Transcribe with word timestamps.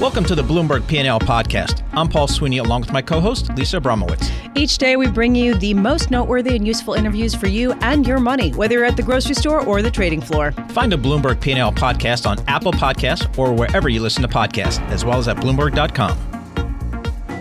Welcome 0.00 0.24
to 0.26 0.36
the 0.36 0.44
Bloomberg 0.44 0.86
P&L 0.86 1.18
podcast. 1.18 1.82
I'm 1.92 2.08
Paul 2.08 2.28
Sweeney 2.28 2.58
along 2.58 2.82
with 2.82 2.92
my 2.92 3.02
co-host 3.02 3.52
Lisa 3.56 3.80
Abramowitz. 3.80 4.30
Each 4.56 4.78
day 4.78 4.94
we 4.94 5.08
bring 5.08 5.34
you 5.34 5.56
the 5.56 5.74
most 5.74 6.12
noteworthy 6.12 6.54
and 6.54 6.64
useful 6.64 6.94
interviews 6.94 7.34
for 7.34 7.48
you 7.48 7.72
and 7.80 8.06
your 8.06 8.20
money, 8.20 8.52
whether 8.52 8.74
you're 8.76 8.84
at 8.84 8.96
the 8.96 9.02
grocery 9.02 9.34
store 9.34 9.60
or 9.66 9.82
the 9.82 9.90
trading 9.90 10.20
floor. 10.20 10.52
Find 10.70 10.92
a 10.92 10.96
Bloomberg 10.96 11.40
P&L 11.40 11.72
podcast 11.72 12.28
on 12.28 12.38
Apple 12.46 12.70
Podcasts 12.70 13.36
or 13.36 13.52
wherever 13.52 13.88
you 13.88 14.00
listen 14.00 14.22
to 14.22 14.28
podcasts, 14.28 14.80
as 14.88 15.04
well 15.04 15.18
as 15.18 15.26
at 15.26 15.36
bloomberg.com. 15.38 16.16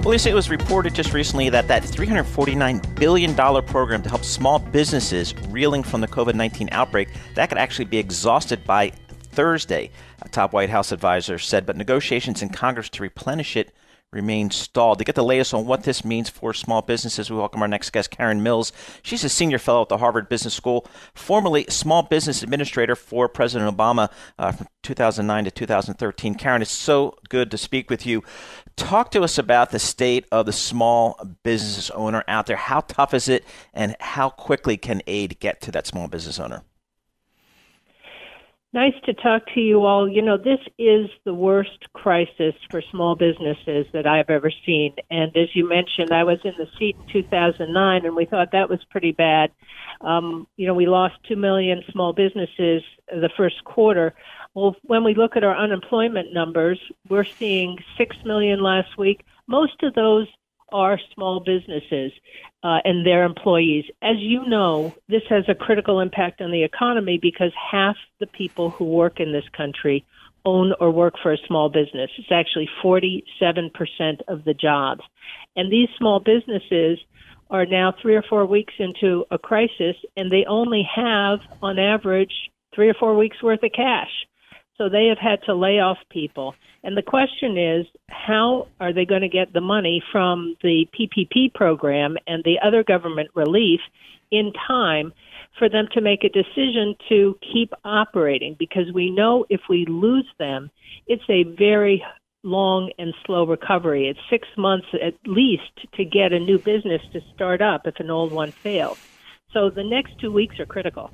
Well, 0.02 0.10
Lisa, 0.14 0.32
it 0.32 0.34
was 0.34 0.50
reported 0.50 0.96
just 0.96 1.14
recently 1.14 1.50
that 1.50 1.68
that 1.68 1.84
$349 1.84 2.96
billion 2.96 3.36
program 3.36 4.02
to 4.02 4.10
help 4.10 4.24
small 4.24 4.58
businesses 4.58 5.36
reeling 5.50 5.84
from 5.84 6.02
the 6.02 6.08
COVID-19 6.08 6.70
outbreak, 6.72 7.10
that 7.36 7.50
could 7.50 7.60
actually 7.60 7.86
be 7.86 8.00
exhausted 8.00 8.64
by 8.64 8.94
Thursday, 9.38 9.92
a 10.24 10.30
top 10.30 10.52
White 10.52 10.72
House 10.72 10.92
advisor 10.92 11.38
said, 11.38 11.68
but 11.68 11.78
negotiations 11.78 12.42
in 12.42 12.50
Congress 12.50 12.90
to 12.90 13.04
replenish 13.04 13.56
it 13.56 13.72
remain 14.12 14.50
stalled. 14.50 14.98
To 14.98 15.04
get 15.04 15.14
the 15.14 15.24
latest 15.24 15.54
on 15.54 15.68
what 15.68 15.84
this 15.84 16.04
means 16.04 16.28
for 16.28 16.56
small 16.56 16.82
businesses, 16.82 17.30
we 17.30 17.38
welcome 17.38 17.62
our 17.62 17.68
next 17.68 17.92
guest, 17.92 18.10
Karen 18.10 18.42
Mills. 18.42 18.74
She's 19.04 19.24
a 19.24 19.30
senior 19.30 19.60
fellow 19.60 19.84
at 19.84 19.90
the 19.90 20.00
Harvard 20.00 20.28
Business 20.28 20.56
School, 20.56 20.88
formerly 21.14 21.68
small 21.70 22.02
business 22.02 22.42
administrator 22.42 22.96
for 22.96 23.30
President 23.30 23.78
Obama 23.78 24.10
uh, 24.40 24.54
from 24.54 24.66
2009 24.82 25.46
to 25.46 25.52
2013. 25.52 26.34
Karen, 26.34 26.64
it's 26.64 26.72
so 26.72 27.16
good 27.30 27.52
to 27.52 27.60
speak 27.60 27.92
with 27.92 28.08
you. 28.08 28.24
Talk 28.76 29.12
to 29.12 29.22
us 29.22 29.38
about 29.38 29.70
the 29.70 29.78
state 29.78 30.26
of 30.32 30.48
the 30.48 30.52
small 30.52 31.22
business 31.44 31.92
owner 31.92 32.24
out 32.28 32.48
there. 32.48 32.58
How 32.58 32.80
tough 32.80 33.14
is 33.14 33.30
it, 33.30 33.46
and 33.72 33.96
how 34.00 34.32
quickly 34.32 34.78
can 34.78 35.04
aid 35.06 35.40
get 35.40 35.62
to 35.62 35.72
that 35.74 35.86
small 35.86 36.08
business 36.08 36.40
owner? 36.40 36.64
Nice 38.74 38.94
to 39.06 39.14
talk 39.14 39.44
to 39.54 39.62
you 39.62 39.86
all. 39.86 40.10
You 40.10 40.22
know, 40.22 40.38
this 40.38 40.60
is 40.78 41.10
the 41.24 41.34
worst 41.34 41.92
crisis 41.94 42.54
for 42.70 42.82
small 42.92 43.16
businesses 43.16 43.86
that 43.94 44.06
I've 44.06 44.30
ever 44.30 44.52
seen. 44.66 44.94
And 45.10 45.36
as 45.38 45.48
you 45.56 45.68
mentioned, 45.68 46.12
I 46.12 46.26
was 46.26 46.40
in 46.44 46.54
the 46.58 46.68
seat 46.78 46.98
in 47.00 47.14
2009, 47.14 48.06
and 48.06 48.16
we 48.16 48.26
thought 48.26 48.52
that 48.52 48.70
was 48.70 48.84
pretty 48.90 49.14
bad. 49.14 49.52
Um, 50.02 50.48
you 50.58 50.68
know, 50.68 50.74
we 50.74 50.86
lost 50.86 51.16
2 51.30 51.38
million 51.38 51.82
small 51.94 52.12
businesses 52.12 52.84
the 53.08 53.30
first 53.38 53.64
quarter. 53.64 54.14
Well, 54.54 54.76
when 54.84 55.06
we 55.06 55.16
look 55.16 55.38
at 55.38 55.46
our 55.46 55.56
unemployment 55.56 56.34
numbers, 56.34 56.80
we're 57.08 57.24
seeing 57.24 57.78
6 57.98 58.18
million 58.26 58.62
last 58.62 58.98
week. 58.98 59.26
Most 59.48 59.82
of 59.82 59.94
those 59.94 60.28
are 60.72 61.00
small 61.14 61.40
businesses 61.40 62.12
uh, 62.64 62.80
and 62.84 63.06
their 63.06 63.24
employees. 63.24 63.86
As 64.02 64.18
you 64.20 64.46
know, 64.48 64.94
this 65.08 65.24
has 65.30 65.46
a 65.48 65.56
critical 65.56 66.00
impact 66.00 66.42
on 66.42 66.52
the 66.52 66.64
economy 66.64 67.20
because 67.22 67.52
half 67.72 67.96
the 68.20 68.28
people 68.28 68.70
who 68.70 68.86
work 68.86 69.20
in 69.20 69.32
this 69.32 69.48
country 69.56 70.06
own 70.46 70.74
or 70.80 70.92
work 70.92 71.16
for 71.22 71.34
a 71.34 71.38
small 71.48 71.70
business. 71.70 72.10
It's 72.18 72.32
actually 72.32 72.70
47% 72.84 73.24
of 74.28 74.46
the 74.46 74.54
jobs. 74.54 75.02
And 75.56 75.72
these 75.72 75.90
small 75.98 76.20
businesses 76.20 77.00
are 77.50 77.66
now 77.66 77.94
three 78.02 78.16
or 78.16 78.24
four 78.24 78.46
weeks 78.46 78.74
into 78.80 79.26
a 79.32 79.38
crisis, 79.38 79.96
and 80.16 80.32
they 80.32 80.46
only 80.48 80.88
have, 80.96 81.40
on 81.62 81.80
average, 81.80 82.34
three 82.74 82.90
or 82.90 82.94
four 82.94 83.16
weeks 83.18 83.42
worth 83.42 83.64
of 83.64 83.72
cash. 83.74 84.12
So 84.78 84.90
they 84.90 85.08
have 85.08 85.18
had 85.18 85.42
to 85.46 85.56
lay 85.56 85.80
off 85.80 85.98
people. 86.12 86.54
And 86.84 86.96
the 86.96 87.02
question 87.02 87.58
is, 87.58 87.86
how 88.10 88.68
are 88.80 88.94
they 88.94 89.06
going 89.06 89.22
to 89.22 89.30
get 89.30 89.52
the 89.54 89.62
money 89.62 90.04
from 90.12 90.56
the 90.62 90.88
PPP 90.98 91.54
program 91.54 92.16
and 92.28 92.44
the 92.44 92.60
other 92.64 92.84
government 92.84 93.30
relief 93.34 93.80
in 94.30 94.54
time 94.68 95.14
for 95.58 95.68
them 95.70 95.88
to 95.94 96.02
make 96.02 96.24
a 96.24 96.30
decision 96.30 96.96
to 97.10 97.38
keep 97.54 97.74
operating? 97.84 98.56
Because 98.60 98.92
we 98.94 99.10
know 99.10 99.46
if 99.50 99.62
we 99.68 99.86
lose 99.86 100.28
them, 100.38 100.70
it's 101.08 101.28
a 101.30 101.44
very 101.44 102.04
long 102.44 102.92
and 103.00 103.14
slow 103.26 103.46
recovery. 103.46 104.08
It's 104.08 104.20
six 104.30 104.48
months 104.58 104.88
at 104.94 105.16
least 105.26 105.64
to 105.96 106.06
get 106.06 106.34
a 106.34 106.40
new 106.40 106.60
business 106.60 107.02
to 107.14 107.22
start 107.34 107.62
up 107.62 107.82
if 107.86 108.00
an 108.00 108.12
old 108.12 108.32
one 108.32 108.52
fails. 108.52 109.00
So 109.54 109.70
the 109.70 109.84
next 109.84 110.20
two 110.20 110.32
weeks 110.32 110.60
are 110.60 110.66
critical. 110.66 111.12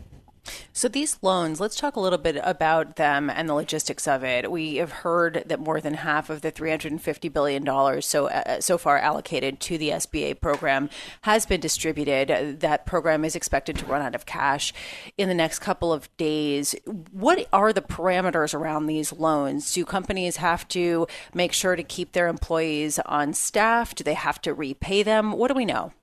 So 0.71 0.87
these 0.87 1.17
loans, 1.21 1.59
let's 1.59 1.75
talk 1.75 1.95
a 1.95 1.99
little 1.99 2.17
bit 2.17 2.39
about 2.43 2.95
them 2.95 3.29
and 3.29 3.47
the 3.47 3.53
logistics 3.53 4.07
of 4.07 4.23
it. 4.23 4.51
We 4.51 4.75
have 4.75 4.91
heard 4.91 5.43
that 5.45 5.59
more 5.59 5.79
than 5.79 5.95
half 5.95 6.29
of 6.29 6.41
the 6.41 6.51
350 6.51 7.29
billion 7.29 7.63
dollars 7.63 8.05
so 8.05 8.27
uh, 8.27 8.61
so 8.61 8.77
far 8.77 8.97
allocated 8.97 9.59
to 9.61 9.77
the 9.77 9.89
SBA 9.89 10.41
program 10.41 10.89
has 11.21 11.45
been 11.45 11.59
distributed. 11.59 12.59
That 12.61 12.85
program 12.85 13.23
is 13.25 13.35
expected 13.35 13.77
to 13.77 13.85
run 13.85 14.01
out 14.01 14.15
of 14.15 14.25
cash 14.25 14.73
in 15.17 15.29
the 15.29 15.35
next 15.35 15.59
couple 15.59 15.93
of 15.93 16.15
days. 16.17 16.75
What 17.11 17.47
are 17.53 17.73
the 17.73 17.81
parameters 17.81 18.53
around 18.53 18.87
these 18.87 19.13
loans? 19.13 19.73
Do 19.73 19.85
companies 19.85 20.37
have 20.37 20.67
to 20.69 21.07
make 21.33 21.53
sure 21.53 21.75
to 21.75 21.83
keep 21.83 22.11
their 22.11 22.27
employees 22.27 22.99
on 23.05 23.33
staff? 23.33 23.95
Do 23.95 24.03
they 24.03 24.13
have 24.15 24.41
to 24.41 24.53
repay 24.53 25.03
them? 25.03 25.33
What 25.33 25.49
do 25.49 25.53
we 25.53 25.65
know? 25.65 25.93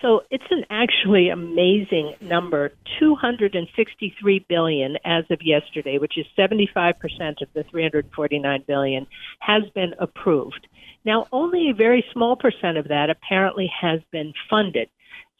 So 0.00 0.22
it's 0.30 0.44
an 0.50 0.64
actually 0.70 1.30
amazing 1.30 2.14
number, 2.20 2.72
263 2.98 4.46
billion 4.48 4.96
as 5.04 5.24
of 5.30 5.38
yesterday, 5.42 5.98
which 5.98 6.18
is 6.18 6.26
75% 6.38 6.94
of 7.40 7.48
the 7.54 7.64
349 7.70 8.64
billion 8.66 9.06
has 9.40 9.62
been 9.74 9.94
approved. 9.98 10.66
Now, 11.04 11.26
only 11.32 11.70
a 11.70 11.74
very 11.74 12.04
small 12.12 12.36
percent 12.36 12.76
of 12.76 12.88
that 12.88 13.08
apparently 13.08 13.70
has 13.80 14.00
been 14.10 14.32
funded. 14.50 14.88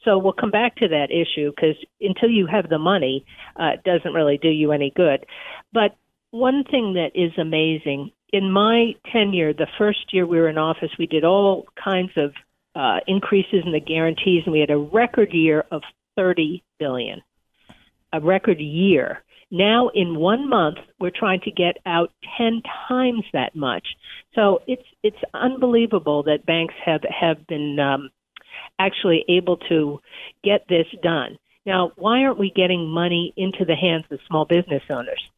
So 0.04 0.18
we'll 0.18 0.34
come 0.34 0.50
back 0.50 0.76
to 0.76 0.88
that 0.88 1.08
issue 1.10 1.50
because 1.50 1.76
until 2.00 2.28
you 2.28 2.46
have 2.46 2.68
the 2.68 2.78
money, 2.78 3.24
uh, 3.58 3.72
it 3.74 3.84
doesn't 3.84 4.12
really 4.12 4.38
do 4.38 4.50
you 4.50 4.72
any 4.72 4.92
good. 4.94 5.24
But 5.72 5.96
one 6.30 6.64
thing 6.64 6.94
that 6.94 7.12
is 7.14 7.32
amazing 7.38 8.12
in 8.32 8.50
my 8.50 8.94
tenure, 9.12 9.52
the 9.52 9.68
first 9.78 10.12
year 10.12 10.26
we 10.26 10.38
were 10.38 10.48
in 10.48 10.58
office, 10.58 10.90
we 10.98 11.06
did 11.06 11.24
all 11.24 11.66
kinds 11.82 12.10
of 12.16 12.32
uh, 12.74 13.00
increases 13.06 13.62
in 13.64 13.72
the 13.72 13.80
guarantees, 13.80 14.42
and 14.44 14.52
we 14.52 14.60
had 14.60 14.70
a 14.70 14.78
record 14.78 15.32
year 15.32 15.64
of 15.70 15.82
30 16.16 16.62
billion. 16.78 17.22
A 18.12 18.20
record 18.20 18.60
year. 18.60 19.22
Now, 19.50 19.88
in 19.94 20.16
one 20.16 20.48
month, 20.48 20.78
we're 20.98 21.10
trying 21.14 21.40
to 21.40 21.50
get 21.50 21.76
out 21.86 22.10
10 22.38 22.62
times 22.88 23.24
that 23.32 23.54
much. 23.54 23.86
So 24.34 24.62
it's 24.66 24.82
it's 25.02 25.16
unbelievable 25.32 26.24
that 26.24 26.46
banks 26.46 26.74
have 26.84 27.02
have 27.08 27.46
been 27.46 27.78
um, 27.78 28.10
actually 28.78 29.24
able 29.28 29.56
to 29.68 30.00
get 30.42 30.66
this 30.68 30.86
done. 31.02 31.38
Now, 31.66 31.92
why 31.96 32.24
aren't 32.24 32.38
we 32.38 32.50
getting 32.50 32.88
money 32.88 33.32
into 33.36 33.64
the 33.64 33.76
hands 33.76 34.04
of 34.10 34.18
small 34.28 34.44
business 34.44 34.82
owners? 34.90 35.30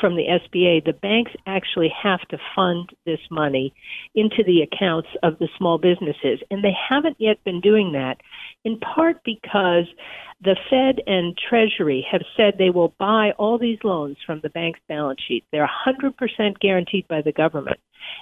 From 0.00 0.16
the 0.16 0.24
SBA, 0.24 0.84
the 0.84 0.92
banks 0.94 1.32
actually 1.46 1.92
have 2.02 2.20
to 2.28 2.38
fund 2.54 2.90
this 3.04 3.20
money 3.30 3.74
into 4.14 4.42
the 4.44 4.62
accounts 4.62 5.08
of 5.22 5.38
the 5.38 5.48
small 5.58 5.78
businesses. 5.78 6.40
And 6.50 6.64
they 6.64 6.74
haven't 6.88 7.16
yet 7.18 7.42
been 7.44 7.60
doing 7.60 7.92
that, 7.92 8.16
in 8.64 8.78
part 8.78 9.22
because 9.24 9.84
the 10.42 10.56
Fed 10.70 11.02
and 11.06 11.36
Treasury 11.36 12.06
have 12.10 12.22
said 12.36 12.54
they 12.58 12.70
will 12.70 12.94
buy 12.98 13.32
all 13.38 13.58
these 13.58 13.78
loans 13.84 14.16
from 14.24 14.40
the 14.42 14.50
bank's 14.50 14.80
balance 14.88 15.20
sheet. 15.26 15.44
They're 15.52 15.68
100% 15.86 16.58
guaranteed 16.60 17.06
by 17.08 17.22
the 17.22 17.32
government. 17.32 17.80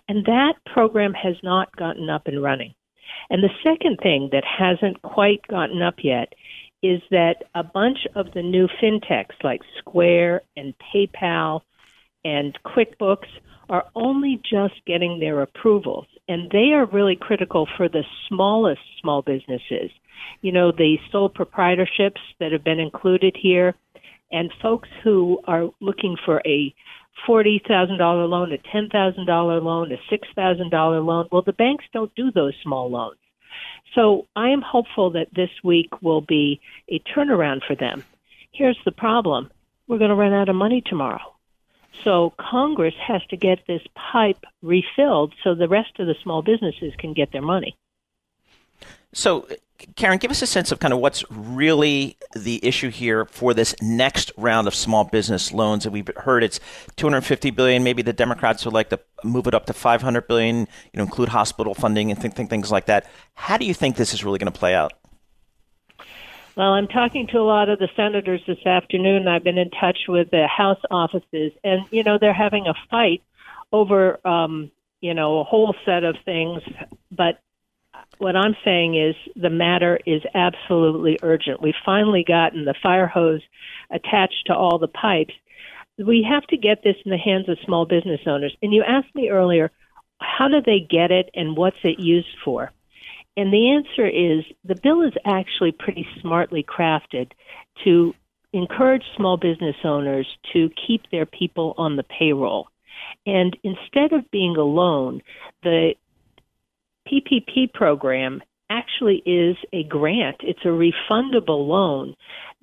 And 0.09 0.25
that 0.27 0.55
program 0.73 1.15
has 1.15 1.37
not 1.43 1.75
gotten 1.77 2.11
up 2.11 2.27
and 2.27 2.43
running. 2.43 2.75
And 3.31 3.43
the 3.43 3.51
second 3.63 3.99
thing 4.03 4.31
that 4.33 4.45
hasn't 4.45 5.03
quite 5.03 5.47
gotten 5.49 5.83
up 5.83 5.97
yet 6.03 6.35
is 6.85 7.01
that 7.11 7.37
a 7.55 7.65
bunch 7.65 7.97
of 8.15 8.27
the 8.35 8.43
new 8.43 8.69
fintechs 8.83 9.43
like 9.43 9.63
Square 9.79 10.43
and 10.55 10.75
PayPal 10.95 11.63
and 12.27 12.59
QuickBooks 12.63 13.29
are 13.71 13.87
only 13.95 14.39
just 14.43 14.75
getting 14.87 15.19
their 15.19 15.41
approvals. 15.41 16.07
And 16.29 16.51
they 16.51 16.75
are 16.75 16.85
really 16.85 17.17
critical 17.17 17.67
for 17.79 17.89
the 17.89 18.05
smallest 18.29 18.83
small 19.01 19.23
businesses. 19.23 19.91
You 20.43 20.53
know, 20.53 20.73
the 20.73 20.97
sole 21.11 21.31
proprietorships 21.31 22.21
that 22.39 22.53
have 22.53 22.65
been 22.65 22.81
included 22.81 23.35
here, 23.41 23.75
and 24.31 24.51
folks 24.61 24.91
who 25.03 25.41
are 25.47 25.71
looking 25.81 26.17
for 26.27 26.43
a 26.47 26.75
$40,000 27.27 27.99
loan, 28.29 28.53
a 28.53 28.59
$10,000 28.77 29.63
loan, 29.63 29.91
a 29.91 30.15
$6,000 30.15 31.07
loan. 31.07 31.29
Well, 31.33 31.43
the 31.47 31.53
banks 31.55 31.85
don't 31.95 32.15
do 32.15 32.31
those 32.31 32.53
small 32.63 32.91
loans. 32.91 33.17
So 33.95 34.27
I 34.35 34.49
am 34.51 34.63
hopeful 34.63 35.11
that 35.11 35.29
this 35.35 35.51
week 35.63 36.03
will 36.03 36.21
be 36.21 36.61
a 36.89 36.99
turnaround 37.01 37.65
for 37.65 37.75
them. 37.75 38.05
Here's 38.53 38.79
the 38.85 38.93
problem 38.93 39.51
we're 39.87 39.99
going 39.99 40.11
to 40.11 40.17
run 40.17 40.33
out 40.33 40.49
of 40.49 40.57
money 40.57 40.83
tomorrow. 40.85 41.35
So 42.03 42.33
Congress 42.39 42.95
has 43.07 43.23
to 43.31 43.37
get 43.37 43.67
this 43.67 43.83
pipe 43.95 44.45
refilled 44.63 45.35
so 45.43 45.55
the 45.55 45.69
rest 45.69 45.99
of 45.99 46.07
the 46.07 46.17
small 46.23 46.43
businesses 46.43 46.93
can 46.99 47.13
get 47.13 47.33
their 47.33 47.43
money. 47.43 47.77
So, 49.13 49.47
Karen, 49.97 50.19
give 50.19 50.31
us 50.31 50.43
a 50.43 50.47
sense 50.47 50.73
of 50.73 50.81
kind 50.81 50.93
of 50.93 51.01
what's 51.01 51.25
really 51.31 52.17
the 52.35 52.65
issue 52.65 52.91
here 52.91 53.25
for 53.27 53.55
this 53.55 53.75
next 53.81 54.33
round 54.37 54.67
of 54.67 54.75
small 54.75 55.05
business 55.05 55.53
loans. 55.53 55.85
And 55.87 55.93
we've 55.93 56.11
heard 56.17 56.43
it's 56.43 56.61
250 56.97 57.51
billion. 57.51 57.85
Maybe 57.85 58.03
the 58.03 58.13
Democrats 58.13 58.65
would 58.65 58.75
like 58.75 58.91
to 58.91 59.01
move 59.23 59.47
it 59.47 59.55
up 59.55 59.67
to 59.67 59.73
500 59.73 60.27
billion. 60.27 60.61
You 60.61 60.67
know, 60.95 61.03
include 61.03 61.29
hospital 61.29 61.75
funding 61.75 62.11
and 62.11 62.21
think, 62.21 62.35
think 62.35 62.51
things 62.51 62.71
like 62.71 62.87
that. 62.87 63.07
How 63.35 63.57
do 63.57 63.65
you 63.67 63.75
think 63.75 63.97
this 63.97 64.15
is 64.15 64.25
really 64.25 64.39
going 64.39 64.53
to 64.53 64.59
play 64.59 64.75
out? 64.75 64.93
Well, 66.57 66.73
I'm 66.73 66.87
talking 66.87 67.27
to 67.29 67.39
a 67.39 67.43
lot 67.43 67.69
of 67.69 67.81
the 67.81 67.89
senators 67.97 68.41
this 68.47 68.65
afternoon. 68.65 69.27
I've 69.27 69.43
been 69.43 69.59
in 69.59 69.71
touch 69.71 69.99
with 70.07 70.31
the 70.31 70.47
House 70.47 70.81
offices, 70.89 71.53
and 71.65 71.83
you 71.91 72.05
know 72.05 72.17
they're 72.19 72.33
having 72.33 72.69
a 72.69 72.75
fight 72.91 73.23
over 73.73 74.25
um, 74.27 74.71
you 75.01 75.15
know 75.15 75.41
a 75.41 75.45
whole 75.45 75.75
set 75.85 76.05
of 76.05 76.17
things. 76.25 76.63
But 77.11 77.41
what 78.19 78.37
I'm 78.37 78.57
saying 78.65 78.97
is 78.97 79.15
the 79.37 79.51
matter 79.51 79.99
is 80.07 80.23
absolutely 80.35 81.19
urgent. 81.23 81.63
We've 81.63 81.75
finally 81.85 82.25
gotten 82.27 82.65
the 82.65 82.75
fire 82.83 83.07
hose 83.07 83.43
attached 83.91 84.47
to 84.47 84.55
all 84.55 84.79
the 84.79 84.89
pipes. 84.89 85.35
We 85.99 86.27
have 86.29 86.45
to 86.49 86.57
get 86.57 86.83
this 86.83 86.97
in 87.05 87.11
the 87.11 87.19
hands 87.19 87.49
of 87.49 87.59
small 87.65 87.87
business 87.87 88.21
owners. 88.27 88.57
And 88.63 88.73
you 88.73 88.83
asked 88.87 89.15
me 89.15 89.31
earlier, 89.31 89.71
how 90.21 90.49
do 90.49 90.61
they 90.65 90.81
get 90.81 91.11
it 91.11 91.31
and 91.35 91.57
what's 91.57 91.77
it 91.85 92.01
used 92.01 92.37
for? 92.45 92.73
And 93.37 93.53
the 93.53 93.73
answer 93.73 94.07
is 94.07 94.45
the 94.65 94.81
bill 94.81 95.03
is 95.03 95.13
actually 95.25 95.73
pretty 95.73 96.07
smartly 96.21 96.63
crafted 96.65 97.33
to 97.85 98.15
encourage 98.53 99.03
small 99.17 99.37
business 99.37 99.77
owners 99.85 100.27
to 100.53 100.71
keep 100.87 101.03
their 101.11 101.27
people 101.27 101.75
on 101.77 101.97
the 101.97 102.05
payroll. 102.05 102.69
And 103.27 103.57
instead 103.65 104.13
of 104.13 104.31
being 104.31 104.57
a 104.57 104.63
loan, 104.63 105.21
the 105.63 105.95
PPP 107.09 107.73
program 107.73 108.43
actually 108.71 109.23
is 109.27 109.57
a 109.73 109.85
grant. 109.85 110.37
It's 110.41 110.65
a 110.65 110.69
refundable 110.69 111.67
loan 111.69 112.15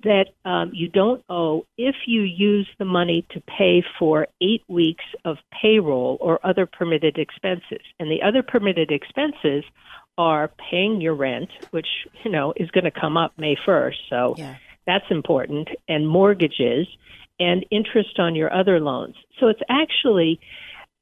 that 0.02 0.26
um, 0.44 0.72
you 0.74 0.88
don't 0.88 1.22
owe 1.28 1.64
if 1.78 1.94
you 2.06 2.22
use 2.22 2.68
the 2.78 2.84
money 2.84 3.24
to 3.30 3.40
pay 3.40 3.84
for 3.98 4.26
eight 4.40 4.62
weeks 4.68 5.04
of 5.24 5.36
payroll 5.60 6.18
or 6.20 6.44
other 6.44 6.66
permitted 6.66 7.18
expenses. 7.18 7.82
And 8.00 8.10
the 8.10 8.22
other 8.22 8.42
permitted 8.42 8.90
expenses 8.90 9.64
are 10.18 10.50
paying 10.70 11.00
your 11.00 11.14
rent, 11.14 11.50
which 11.70 11.86
you 12.24 12.30
know 12.30 12.52
is 12.56 12.70
going 12.70 12.84
to 12.84 12.90
come 12.90 13.16
up 13.16 13.32
May 13.38 13.56
first, 13.64 13.98
so 14.10 14.34
yeah. 14.36 14.56
that's 14.86 15.04
important, 15.10 15.68
and 15.88 16.06
mortgages 16.06 16.86
and 17.40 17.64
interest 17.70 18.18
on 18.18 18.34
your 18.34 18.52
other 18.52 18.78
loans. 18.78 19.14
So 19.40 19.48
it's 19.48 19.62
actually 19.68 20.38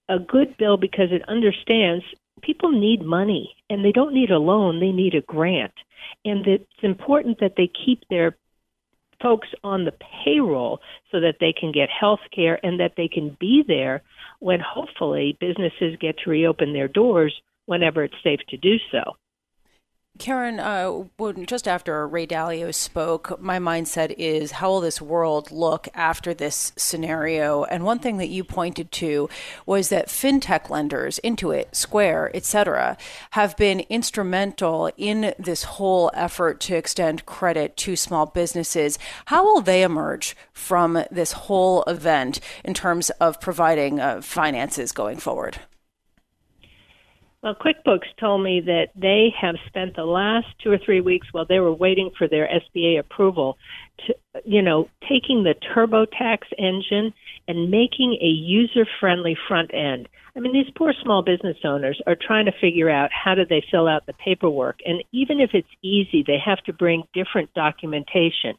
a 0.08 0.18
good 0.18 0.56
bill 0.56 0.76
because 0.76 1.10
it 1.10 1.28
understands 1.28 2.04
people 2.42 2.70
need 2.70 3.02
money 3.02 3.54
and 3.68 3.84
they 3.84 3.92
don't 3.92 4.14
need 4.14 4.30
a 4.30 4.38
loan, 4.38 4.80
they 4.80 4.92
need 4.92 5.14
a 5.14 5.22
grant. 5.22 5.72
And 6.24 6.46
it's 6.46 6.64
important 6.82 7.38
that 7.40 7.54
they 7.56 7.70
keep 7.84 8.02
their 8.10 8.36
folks 9.22 9.48
on 9.62 9.84
the 9.84 9.92
payroll 10.24 10.80
so 11.10 11.20
that 11.20 11.36
they 11.40 11.52
can 11.52 11.72
get 11.72 11.88
health 11.88 12.20
care 12.34 12.64
and 12.64 12.80
that 12.80 12.94
they 12.96 13.08
can 13.08 13.36
be 13.38 13.62
there 13.66 14.02
when 14.38 14.60
hopefully 14.60 15.36
businesses 15.40 15.96
get 16.00 16.16
to 16.18 16.30
reopen 16.30 16.72
their 16.72 16.88
doors 16.88 17.34
whenever 17.66 18.02
it's 18.02 18.14
safe 18.22 18.40
to 18.48 18.56
do 18.56 18.76
so. 18.90 19.16
Karen, 20.20 20.60
uh, 20.60 20.90
when, 21.16 21.46
just 21.46 21.66
after 21.66 22.06
Ray 22.06 22.26
Dalio 22.26 22.74
spoke, 22.74 23.40
my 23.40 23.58
mindset 23.58 24.14
is 24.18 24.52
how 24.52 24.68
will 24.68 24.82
this 24.82 25.00
world 25.00 25.50
look 25.50 25.88
after 25.94 26.34
this 26.34 26.74
scenario? 26.76 27.64
And 27.64 27.84
one 27.84 28.00
thing 28.00 28.18
that 28.18 28.28
you 28.28 28.44
pointed 28.44 28.92
to 28.92 29.30
was 29.64 29.88
that 29.88 30.08
fintech 30.08 30.68
lenders, 30.68 31.20
Intuit, 31.24 31.74
Square, 31.74 32.36
etc., 32.36 32.98
have 33.30 33.56
been 33.56 33.80
instrumental 33.88 34.92
in 34.98 35.34
this 35.38 35.64
whole 35.64 36.10
effort 36.12 36.60
to 36.60 36.76
extend 36.76 37.24
credit 37.24 37.78
to 37.78 37.96
small 37.96 38.26
businesses. 38.26 38.98
How 39.24 39.42
will 39.42 39.62
they 39.62 39.82
emerge 39.82 40.36
from 40.52 41.02
this 41.10 41.32
whole 41.32 41.82
event 41.84 42.40
in 42.62 42.74
terms 42.74 43.08
of 43.20 43.40
providing 43.40 43.98
uh, 43.98 44.20
finances 44.20 44.92
going 44.92 45.16
forward? 45.16 45.60
Well, 47.42 47.54
QuickBooks 47.54 48.08
told 48.18 48.42
me 48.42 48.60
that 48.66 48.88
they 48.94 49.32
have 49.40 49.54
spent 49.66 49.96
the 49.96 50.04
last 50.04 50.46
two 50.62 50.70
or 50.70 50.76
three 50.76 51.00
weeks 51.00 51.26
while 51.32 51.46
they 51.46 51.58
were 51.58 51.72
waiting 51.72 52.10
for 52.18 52.28
their 52.28 52.46
SBA 52.46 52.98
approval 52.98 53.56
to, 54.06 54.14
you 54.44 54.60
know, 54.60 54.90
taking 55.08 55.42
the 55.42 55.54
TurboTax 55.74 56.40
engine 56.58 57.14
and 57.48 57.70
making 57.70 58.18
a 58.20 58.26
user 58.26 58.86
friendly 59.00 59.38
front 59.48 59.72
end. 59.72 60.06
I 60.36 60.40
mean, 60.40 60.52
these 60.52 60.70
poor 60.76 60.92
small 61.02 61.22
business 61.22 61.56
owners 61.64 61.98
are 62.06 62.14
trying 62.14 62.44
to 62.44 62.52
figure 62.60 62.90
out 62.90 63.08
how 63.10 63.34
do 63.34 63.46
they 63.48 63.64
fill 63.70 63.88
out 63.88 64.04
the 64.04 64.12
paperwork. 64.12 64.80
And 64.84 65.02
even 65.12 65.40
if 65.40 65.50
it's 65.54 65.68
easy, 65.82 66.22
they 66.26 66.38
have 66.44 66.62
to 66.64 66.74
bring 66.74 67.04
different 67.14 67.54
documentation. 67.54 68.54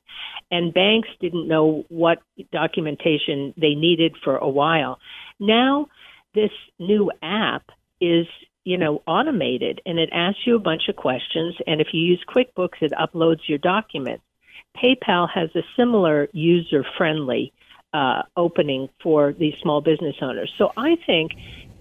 And 0.49 0.73
banks 0.73 1.09
didn't 1.19 1.47
know 1.47 1.85
what 1.89 2.17
documentation 2.51 3.53
they 3.57 3.75
needed 3.75 4.15
for 4.23 4.37
a 4.37 4.49
while. 4.49 4.97
Now, 5.39 5.85
this 6.33 6.51
new 6.79 7.11
app 7.21 7.63
is 8.01 8.25
you 8.63 8.77
know, 8.77 9.01
automated 9.07 9.81
and 9.85 9.99
it 9.99 10.09
asks 10.13 10.41
you 10.45 10.55
a 10.55 10.59
bunch 10.59 10.83
of 10.89 10.95
questions. 10.95 11.55
And 11.65 11.81
if 11.81 11.87
you 11.93 12.01
use 12.01 12.23
QuickBooks, 12.27 12.81
it 12.81 12.93
uploads 12.93 13.47
your 13.47 13.57
documents. 13.57 14.23
PayPal 14.77 15.27
has 15.33 15.49
a 15.55 15.61
similar 15.75 16.29
user 16.31 16.85
friendly 16.97 17.53
uh, 17.93 18.21
opening 18.37 18.87
for 19.03 19.33
these 19.33 19.53
small 19.61 19.81
business 19.81 20.15
owners. 20.21 20.51
So 20.57 20.71
I 20.77 20.95
think 21.05 21.31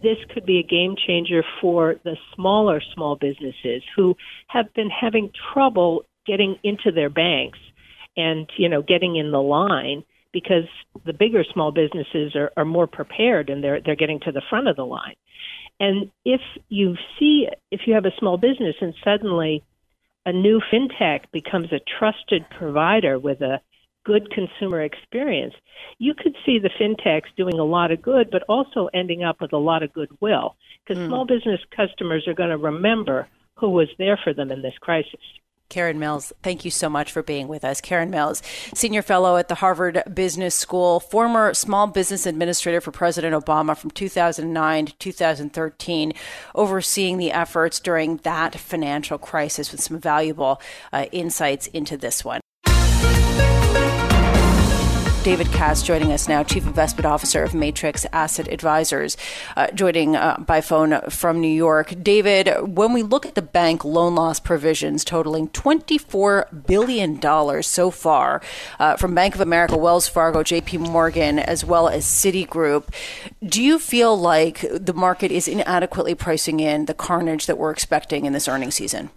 this 0.03 0.17
could 0.33 0.47
be 0.47 0.59
a 0.59 0.63
game 0.63 0.97
changer 1.07 1.45
for 1.61 1.97
the 2.05 2.17
smaller 2.35 2.81
small 2.95 3.17
businesses 3.17 3.83
who 3.95 4.17
have 4.49 4.73
been 4.75 4.91
having 4.91 5.31
trouble 5.53 6.05
getting 6.27 6.57
into 6.65 6.91
their 6.93 7.11
banks 7.11 7.59
and, 8.17 8.51
you 8.57 8.69
know, 8.69 8.83
getting 8.83 9.17
in 9.17 9.31
the 9.31 9.43
line 9.43 10.03
because 10.33 10.65
the 11.05 11.13
bigger 11.13 11.45
small 11.53 11.73
businesses 11.73 12.35
are, 12.35 12.51
are 12.57 12.65
more 12.65 12.87
prepared 12.87 13.51
and 13.51 13.63
they're 13.63 13.81
they're 13.85 13.97
getting 13.97 14.21
to 14.21 14.33
the 14.33 14.43
front 14.49 14.69
of 14.69 14.77
the 14.77 14.87
line. 14.87 15.17
And 15.81 16.11
if 16.27 16.43
you 16.69 16.97
see, 17.19 17.49
if 17.71 17.81
you 17.87 17.95
have 17.95 18.05
a 18.05 18.15
small 18.19 18.37
business 18.37 18.77
and 18.81 18.95
suddenly 19.03 19.65
a 20.27 20.33
new 20.33 20.61
fintech 20.71 21.23
becomes 21.33 21.73
a 21.73 21.81
trusted 21.99 22.45
provider 22.51 23.19
with 23.19 23.41
a 23.41 23.61
good 24.05 24.31
consumer 24.31 24.83
experience, 24.83 25.55
you 25.99 26.15
could 26.15 26.37
see 26.45 26.59
the 26.59 26.71
fintechs 26.79 27.35
doing 27.37 27.59
a 27.59 27.65
lot 27.65 27.91
of 27.91 28.03
good, 28.03 28.31
but 28.31 28.43
also 28.49 28.91
ending 28.93 29.25
up 29.25 29.41
with 29.41 29.55
a 29.55 29.59
lot 29.59 29.83
of 29.83 29.93
goodwill 29.93 30.55
because 30.85 31.03
mm. 31.03 31.07
small 31.09 31.25
business 31.25 31.61
customers 31.75 32.29
are 32.29 32.35
going 32.35 32.51
to 32.51 32.59
remember 32.59 33.27
who 33.57 33.71
was 33.71 33.89
there 33.99 34.19
for 34.23 34.35
them 34.35 34.51
in 34.51 34.63
this 34.63 34.77
crisis. 34.81 35.21
Karen 35.71 35.99
Mills, 35.99 36.33
thank 36.43 36.65
you 36.65 36.71
so 36.71 36.91
much 36.91 37.11
for 37.11 37.23
being 37.23 37.49
with 37.49 37.65
us. 37.65 37.81
Karen 37.81 38.11
Mills, 38.11 38.43
Senior 38.75 39.01
Fellow 39.01 39.37
at 39.37 39.49
the 39.49 39.55
Harvard 39.55 40.03
Business 40.13 40.55
School, 40.55 41.01
former 41.01 41.55
Small 41.55 41.87
Business 41.87 42.27
Administrator 42.27 42.83
for 42.83 42.91
President 42.91 43.35
Obama 43.35 43.77
from 43.77 43.91
2009 43.93 44.87
to 44.87 44.93
2013, 44.99 46.13
overseeing 46.55 47.17
the 47.17 47.33
efforts 47.33 47.81
during 47.81 48.19
that 48.19 48.57
financial 48.57 49.17
crisis 49.17 49.73
with 49.73 49.81
some 49.81 49.99
valuable 49.99 50.61
uh, 50.93 51.07
insights 51.13 51.69
into 51.69 51.97
this 51.97 52.25
one. 52.25 52.41
David 55.23 55.49
Katz 55.49 55.83
joining 55.83 56.13
us 56.13 56.29
now, 56.29 56.43
Chief 56.43 56.67
Investment 56.67 57.05
Officer 57.05 57.43
of 57.43 57.53
Matrix 57.53 58.07
Asset 58.11 58.49
Advisors, 58.49 59.19
uh, 59.55 59.71
joining 59.73 60.17
uh, 60.17 60.39
by 60.39 60.63
phone 60.63 60.99
from 61.11 61.43
New 61.43 61.53
York. 61.53 61.95
David, 62.03 62.49
when 62.63 62.95
we 62.95 63.03
look 63.03 63.27
at 63.27 63.35
the 63.35 63.43
bank 63.43 63.85
loan 63.85 64.15
loss 64.15 64.41
provisions 64.41 65.05
totaling 65.05 65.49
$24 65.51 66.67
billion 66.67 67.63
so 67.63 67.91
far 67.91 68.41
uh, 68.79 68.97
from 68.97 69.15
Bank 69.15 69.35
of 69.35 69.43
America, 69.43 69.77
Wells 69.77 70.09
Fargo, 70.09 70.43
JP 70.43 70.89
Morgan, 70.89 71.39
as 71.39 71.67
well 71.67 71.87
as 71.87 72.07
Citigroup, 72.07 72.89
do 73.45 73.63
you 73.63 73.79
feel 73.79 74.17
like 74.17 74.65
the 74.73 74.95
market 74.95 75.31
is 75.31 75.47
inadequately 75.47 76.15
pricing 76.15 76.61
in 76.61 76.87
the 76.87 76.95
carnage 76.95 77.45
that 77.45 77.59
we're 77.59 77.73
expecting 77.73 78.25
in 78.25 78.33
this 78.33 78.49
earnings 78.49 78.77
season? 78.77 79.11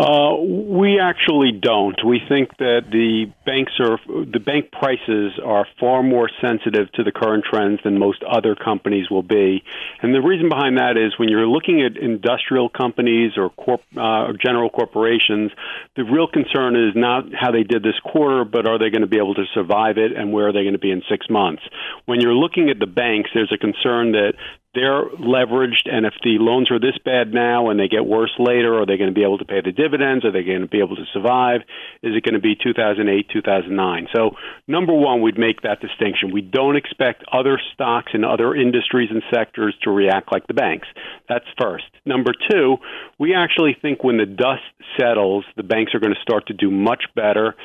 Uh, 0.00 0.34
we 0.40 0.98
actually 0.98 1.52
don't. 1.52 2.02
We 2.02 2.22
think 2.26 2.56
that 2.56 2.84
the 2.90 3.30
banks 3.44 3.72
are 3.80 3.98
the 4.06 4.40
bank 4.40 4.72
prices 4.72 5.38
are 5.44 5.66
far 5.78 6.02
more 6.02 6.30
sensitive 6.40 6.90
to 6.92 7.04
the 7.04 7.12
current 7.12 7.44
trends 7.44 7.80
than 7.84 7.98
most 7.98 8.22
other 8.22 8.54
companies 8.54 9.10
will 9.10 9.22
be, 9.22 9.62
and 10.00 10.14
the 10.14 10.22
reason 10.22 10.48
behind 10.48 10.78
that 10.78 10.96
is 10.96 11.18
when 11.18 11.28
you're 11.28 11.46
looking 11.46 11.82
at 11.82 11.98
industrial 11.98 12.70
companies 12.70 13.32
or 13.36 13.50
corp, 13.50 13.82
uh, 13.94 14.28
or 14.28 14.32
general 14.32 14.70
corporations, 14.70 15.50
the 15.96 16.04
real 16.04 16.26
concern 16.26 16.76
is 16.76 16.96
not 16.96 17.24
how 17.38 17.50
they 17.50 17.64
did 17.64 17.82
this 17.82 17.98
quarter, 18.02 18.46
but 18.46 18.66
are 18.66 18.78
they 18.78 18.88
going 18.88 19.02
to 19.02 19.06
be 19.06 19.18
able 19.18 19.34
to 19.34 19.44
survive 19.52 19.98
it, 19.98 20.16
and 20.16 20.32
where 20.32 20.48
are 20.48 20.52
they 20.52 20.62
going 20.62 20.72
to 20.72 20.78
be 20.78 20.92
in 20.92 21.02
six 21.10 21.28
months? 21.28 21.62
When 22.06 22.22
you're 22.22 22.32
looking 22.32 22.70
at 22.70 22.78
the 22.78 22.86
banks, 22.86 23.28
there's 23.34 23.52
a 23.52 23.58
concern 23.58 24.12
that 24.12 24.32
they're 24.74 25.04
leveraged, 25.04 25.90
and 25.90 26.06
if 26.06 26.14
the 26.22 26.38
loans 26.38 26.70
are 26.70 26.78
this 26.78 26.96
bad 27.04 27.34
now 27.34 27.70
and 27.70 27.80
they 27.80 27.88
get 27.88 28.06
worse 28.06 28.32
later, 28.38 28.78
are 28.78 28.86
they 28.86 28.96
going 28.96 29.10
to 29.10 29.14
be 29.14 29.24
able 29.24 29.38
to 29.38 29.44
pay 29.44 29.60
the 29.60 29.72
dividends? 29.72 30.24
Are 30.24 30.30
they 30.30 30.44
going 30.44 30.60
to 30.60 30.68
be 30.68 30.78
able 30.78 30.94
to 30.94 31.04
survive? 31.12 31.62
Is 32.02 32.14
it 32.14 32.22
going 32.22 32.34
to 32.34 32.40
be 32.40 32.54
2008, 32.54 33.26
2009? 33.32 34.08
So, 34.14 34.36
number 34.68 34.94
one, 34.94 35.22
we'd 35.22 35.38
make 35.38 35.62
that 35.62 35.80
distinction. 35.80 36.32
We 36.32 36.40
don't 36.40 36.76
expect 36.76 37.24
other 37.32 37.60
stocks 37.74 38.12
in 38.14 38.24
other 38.24 38.54
industries 38.54 39.10
and 39.10 39.22
sectors 39.34 39.74
to 39.82 39.90
react 39.90 40.30
like 40.32 40.46
the 40.46 40.54
banks. 40.54 40.86
That's 41.28 41.46
first. 41.60 41.90
Number 42.06 42.32
two, 42.50 42.76
we 43.18 43.34
actually 43.34 43.76
think 43.80 44.04
when 44.04 44.18
the 44.18 44.26
dust 44.26 44.62
settles, 44.98 45.44
the 45.56 45.64
banks 45.64 45.94
are 45.94 46.00
going 46.00 46.14
to 46.14 46.22
start 46.22 46.46
to 46.46 46.54
do 46.54 46.70
much 46.70 47.04
better 47.16 47.56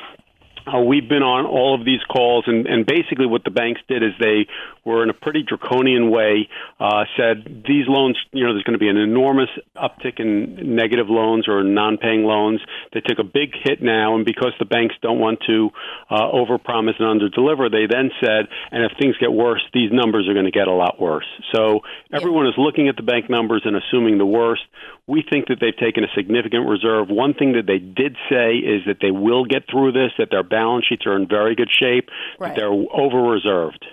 uh, 0.66 0.80
we've 0.80 1.08
been 1.08 1.22
on 1.22 1.46
all 1.46 1.74
of 1.74 1.84
these 1.84 2.02
calls, 2.10 2.44
and, 2.46 2.66
and 2.66 2.86
basically 2.86 3.26
what 3.26 3.44
the 3.44 3.50
banks 3.50 3.80
did 3.88 4.02
is 4.02 4.12
they 4.18 4.46
were 4.84 5.02
in 5.02 5.10
a 5.10 5.14
pretty 5.14 5.42
draconian 5.42 6.10
way 6.10 6.48
uh, 6.80 7.04
said 7.16 7.64
these 7.66 7.86
loans, 7.88 8.16
you 8.32 8.44
know, 8.44 8.52
there's 8.52 8.64
going 8.64 8.78
to 8.78 8.82
be 8.82 8.88
an 8.88 8.96
enormous 8.96 9.50
uptick 9.76 10.20
in 10.20 10.76
negative 10.76 11.08
loans 11.08 11.48
or 11.48 11.62
non-paying 11.62 12.24
loans. 12.24 12.60
They 12.92 13.00
took 13.00 13.18
a 13.18 13.24
big 13.24 13.50
hit 13.64 13.82
now, 13.82 14.14
and 14.16 14.24
because 14.24 14.52
the 14.58 14.64
banks 14.64 14.94
don't 15.02 15.18
want 15.18 15.40
to 15.46 15.70
uh, 16.10 16.30
overpromise 16.32 17.00
and 17.00 17.20
underdeliver, 17.20 17.70
they 17.70 17.86
then 17.86 18.10
said, 18.20 18.48
and 18.70 18.84
if 18.84 18.92
things 18.98 19.16
get 19.18 19.32
worse, 19.32 19.62
these 19.72 19.90
numbers 19.92 20.28
are 20.28 20.34
going 20.34 20.46
to 20.46 20.50
get 20.50 20.68
a 20.68 20.72
lot 20.72 21.00
worse. 21.00 21.26
So 21.54 21.80
everyone 22.12 22.46
is 22.46 22.54
looking 22.56 22.88
at 22.88 22.96
the 22.96 23.02
bank 23.02 23.28
numbers 23.30 23.62
and 23.64 23.76
assuming 23.76 24.18
the 24.18 24.26
worst. 24.26 24.62
We 25.06 25.22
think 25.28 25.48
that 25.48 25.58
they've 25.60 25.76
taken 25.76 26.02
a 26.04 26.08
significant 26.16 26.68
reserve. 26.68 27.08
One 27.08 27.34
thing 27.34 27.52
that 27.52 27.66
they 27.66 27.78
did 27.78 28.16
say 28.28 28.56
is 28.56 28.82
that 28.86 28.98
they 29.00 29.10
will 29.10 29.44
get 29.44 29.64
through 29.70 29.92
this, 29.92 30.10
that 30.18 30.28
their 30.30 30.42
balance 30.56 30.86
sheets 30.86 31.06
are 31.06 31.14
in 31.14 31.28
very 31.28 31.54
good 31.54 31.70
shape, 31.70 32.08
right. 32.38 32.56
they're 32.56 32.72
over 32.72 33.20
reserved. 33.20 33.84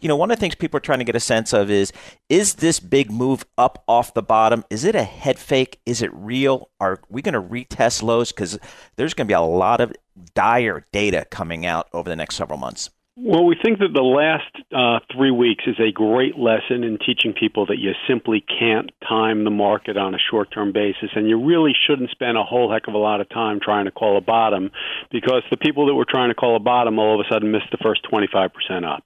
You 0.00 0.08
know, 0.08 0.16
one 0.16 0.32
of 0.32 0.36
the 0.36 0.40
things 0.40 0.56
people 0.56 0.78
are 0.78 0.80
trying 0.80 0.98
to 0.98 1.04
get 1.04 1.14
a 1.14 1.20
sense 1.20 1.52
of 1.52 1.70
is 1.70 1.92
is 2.28 2.54
this 2.54 2.80
big 2.80 3.08
move 3.10 3.44
up 3.56 3.84
off 3.86 4.14
the 4.14 4.22
bottom? 4.22 4.64
Is 4.68 4.84
it 4.84 4.96
a 4.96 5.04
head 5.04 5.38
fake? 5.38 5.80
Is 5.86 6.02
it 6.02 6.10
real? 6.12 6.70
Are 6.80 7.00
we 7.08 7.22
going 7.22 7.34
to 7.34 7.40
retest 7.40 8.02
lows? 8.02 8.32
Because 8.32 8.58
there's 8.96 9.14
going 9.14 9.28
to 9.28 9.30
be 9.30 9.34
a 9.34 9.40
lot 9.40 9.80
of 9.80 9.92
dire 10.34 10.84
data 10.92 11.24
coming 11.30 11.64
out 11.66 11.88
over 11.92 12.08
the 12.08 12.16
next 12.16 12.34
several 12.34 12.58
months. 12.58 12.90
Well, 13.22 13.44
we 13.44 13.54
think 13.62 13.80
that 13.80 13.92
the 13.92 14.00
last 14.00 14.48
uh, 14.72 15.04
three 15.14 15.30
weeks 15.30 15.64
is 15.66 15.76
a 15.78 15.92
great 15.92 16.38
lesson 16.38 16.84
in 16.84 16.96
teaching 16.96 17.34
people 17.38 17.66
that 17.66 17.76
you 17.76 17.92
simply 18.08 18.40
can't 18.40 18.90
time 19.06 19.44
the 19.44 19.50
market 19.50 19.98
on 19.98 20.14
a 20.14 20.18
short 20.30 20.50
term 20.50 20.72
basis, 20.72 21.10
and 21.14 21.28
you 21.28 21.36
really 21.38 21.74
shouldn't 21.86 22.08
spend 22.12 22.38
a 22.38 22.42
whole 22.42 22.72
heck 22.72 22.88
of 22.88 22.94
a 22.94 22.98
lot 22.98 23.20
of 23.20 23.28
time 23.28 23.60
trying 23.60 23.84
to 23.84 23.90
call 23.90 24.16
a 24.16 24.22
bottom 24.22 24.70
because 25.10 25.42
the 25.50 25.58
people 25.58 25.84
that 25.86 25.94
were 25.94 26.06
trying 26.08 26.30
to 26.30 26.34
call 26.34 26.56
a 26.56 26.60
bottom 26.60 26.98
all 26.98 27.20
of 27.20 27.26
a 27.26 27.28
sudden 27.30 27.50
missed 27.50 27.70
the 27.70 27.78
first 27.82 28.00
25% 28.10 28.48
up. 28.90 29.04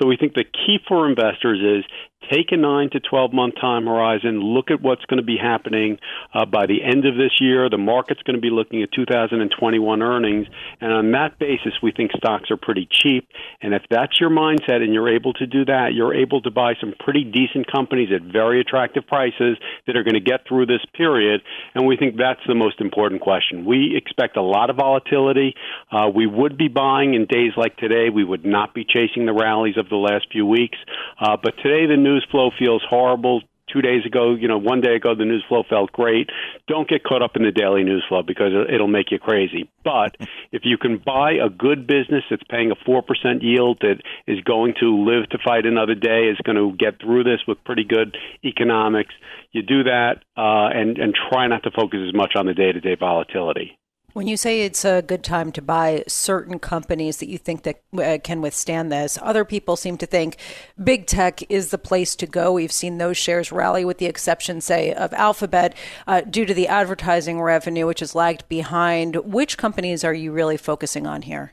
So 0.00 0.06
we 0.06 0.16
think 0.16 0.34
the 0.34 0.44
key 0.44 0.78
for 0.86 1.08
investors 1.08 1.58
is 1.58 1.84
take 2.30 2.52
a 2.52 2.56
nine 2.56 2.90
to 2.90 3.00
12 3.00 3.32
month 3.32 3.54
time 3.60 3.86
horizon, 3.86 4.40
look 4.40 4.70
at 4.70 4.80
what's 4.80 5.04
going 5.06 5.18
to 5.18 5.26
be 5.26 5.36
happening 5.40 5.98
uh, 6.34 6.44
by 6.44 6.66
the 6.66 6.82
end 6.82 7.06
of 7.06 7.16
this 7.16 7.40
year. 7.40 7.68
The 7.70 7.78
market's 7.78 8.22
going 8.22 8.36
to 8.36 8.40
be 8.40 8.50
looking 8.50 8.82
at 8.82 8.92
2021 8.92 10.02
earnings. 10.02 10.46
And 10.80 10.92
on 10.92 11.12
that 11.12 11.38
basis, 11.38 11.72
we 11.82 11.92
think 11.92 12.10
stocks 12.16 12.50
are 12.50 12.56
pretty 12.56 12.88
cheap. 12.90 13.28
And 13.62 13.74
if 13.74 13.82
that's 13.90 14.20
your 14.20 14.30
mindset 14.30 14.82
and 14.82 14.92
you're 14.92 15.14
able 15.14 15.32
to 15.34 15.46
do 15.46 15.64
that, 15.66 15.90
you're 15.94 16.14
able 16.14 16.42
to 16.42 16.50
buy 16.50 16.74
some 16.80 16.94
pretty 16.98 17.24
decent 17.24 17.70
companies 17.70 18.10
at 18.14 18.22
very 18.22 18.60
attractive 18.60 19.06
prices 19.06 19.56
that 19.86 19.96
are 19.96 20.04
going 20.04 20.14
to 20.14 20.20
get 20.20 20.46
through 20.46 20.66
this 20.66 20.84
period. 20.94 21.40
And 21.74 21.86
we 21.86 21.96
think 21.96 22.16
that's 22.16 22.40
the 22.46 22.54
most 22.54 22.80
important 22.80 23.20
question. 23.20 23.64
We 23.64 23.96
expect 23.96 24.36
a 24.36 24.42
lot 24.42 24.70
of 24.70 24.76
volatility. 24.76 25.54
Uh, 25.90 26.08
we 26.14 26.26
would 26.26 26.56
be 26.56 26.68
buying 26.68 27.14
in 27.14 27.26
days 27.26 27.52
like 27.56 27.76
today. 27.76 28.10
We 28.10 28.24
would 28.24 28.44
not 28.44 28.74
be 28.74 28.84
chasing 28.84 29.26
the 29.26 29.32
rallies 29.32 29.76
of 29.76 29.88
the 29.88 29.96
last 29.96 30.26
few 30.30 30.46
weeks. 30.46 30.78
Uh, 31.20 31.36
but 31.42 31.54
today, 31.62 31.86
the 31.86 31.96
news 32.08 32.26
flow 32.30 32.50
feels 32.58 32.82
horrible 32.88 33.42
two 33.72 33.82
days 33.82 34.04
ago, 34.06 34.34
you 34.34 34.48
know, 34.48 34.58
one 34.58 34.80
day 34.80 34.94
ago, 34.96 35.14
the 35.14 35.24
news 35.24 35.44
flow 35.48 35.62
felt 35.68 35.92
great. 35.92 36.30
Don't 36.66 36.88
get 36.88 37.04
caught 37.04 37.22
up 37.22 37.36
in 37.36 37.42
the 37.42 37.50
daily 37.50 37.84
news 37.84 38.04
flow 38.08 38.22
because 38.22 38.52
it'll 38.72 38.88
make 38.88 39.10
you 39.10 39.18
crazy. 39.18 39.68
But 39.84 40.16
if 40.52 40.62
you 40.64 40.78
can 40.78 40.98
buy 40.98 41.32
a 41.32 41.48
good 41.50 41.86
business 41.86 42.24
that's 42.30 42.42
paying 42.50 42.70
a 42.70 42.76
4% 42.76 43.02
yield 43.42 43.78
that 43.80 44.00
is 44.26 44.40
going 44.40 44.74
to 44.80 45.04
live 45.04 45.28
to 45.30 45.38
fight 45.44 45.66
another 45.66 45.94
day, 45.94 46.28
is 46.30 46.38
going 46.44 46.56
to 46.56 46.76
get 46.76 47.00
through 47.00 47.24
this 47.24 47.40
with 47.46 47.62
pretty 47.64 47.84
good 47.84 48.16
economics, 48.44 49.14
you 49.52 49.62
do 49.62 49.84
that 49.84 50.22
uh, 50.36 50.68
and, 50.72 50.98
and 50.98 51.14
try 51.30 51.46
not 51.46 51.62
to 51.64 51.70
focus 51.70 52.00
as 52.06 52.14
much 52.14 52.32
on 52.36 52.46
the 52.46 52.54
day 52.54 52.72
to 52.72 52.80
day 52.80 52.96
volatility. 52.98 53.78
When 54.14 54.26
you 54.26 54.38
say 54.38 54.62
it's 54.62 54.86
a 54.86 55.02
good 55.02 55.22
time 55.22 55.52
to 55.52 55.62
buy 55.62 56.02
certain 56.08 56.58
companies 56.58 57.18
that 57.18 57.28
you 57.28 57.36
think 57.36 57.62
that 57.64 57.82
uh, 57.96 58.18
can 58.24 58.40
withstand 58.40 58.90
this, 58.90 59.18
other 59.20 59.44
people 59.44 59.76
seem 59.76 59.98
to 59.98 60.06
think 60.06 60.38
big 60.82 61.06
tech 61.06 61.40
is 61.50 61.70
the 61.70 61.78
place 61.78 62.16
to 62.16 62.26
go. 62.26 62.52
We've 62.52 62.72
seen 62.72 62.96
those 62.96 63.18
shares 63.18 63.52
rally, 63.52 63.84
with 63.84 63.98
the 63.98 64.06
exception, 64.06 64.62
say, 64.62 64.94
of 64.94 65.12
Alphabet, 65.12 65.76
uh, 66.06 66.22
due 66.22 66.46
to 66.46 66.54
the 66.54 66.68
advertising 66.68 67.40
revenue, 67.40 67.86
which 67.86 68.00
has 68.00 68.14
lagged 68.14 68.48
behind. 68.48 69.16
Which 69.16 69.58
companies 69.58 70.02
are 70.04 70.14
you 70.14 70.32
really 70.32 70.56
focusing 70.56 71.06
on 71.06 71.22
here? 71.22 71.52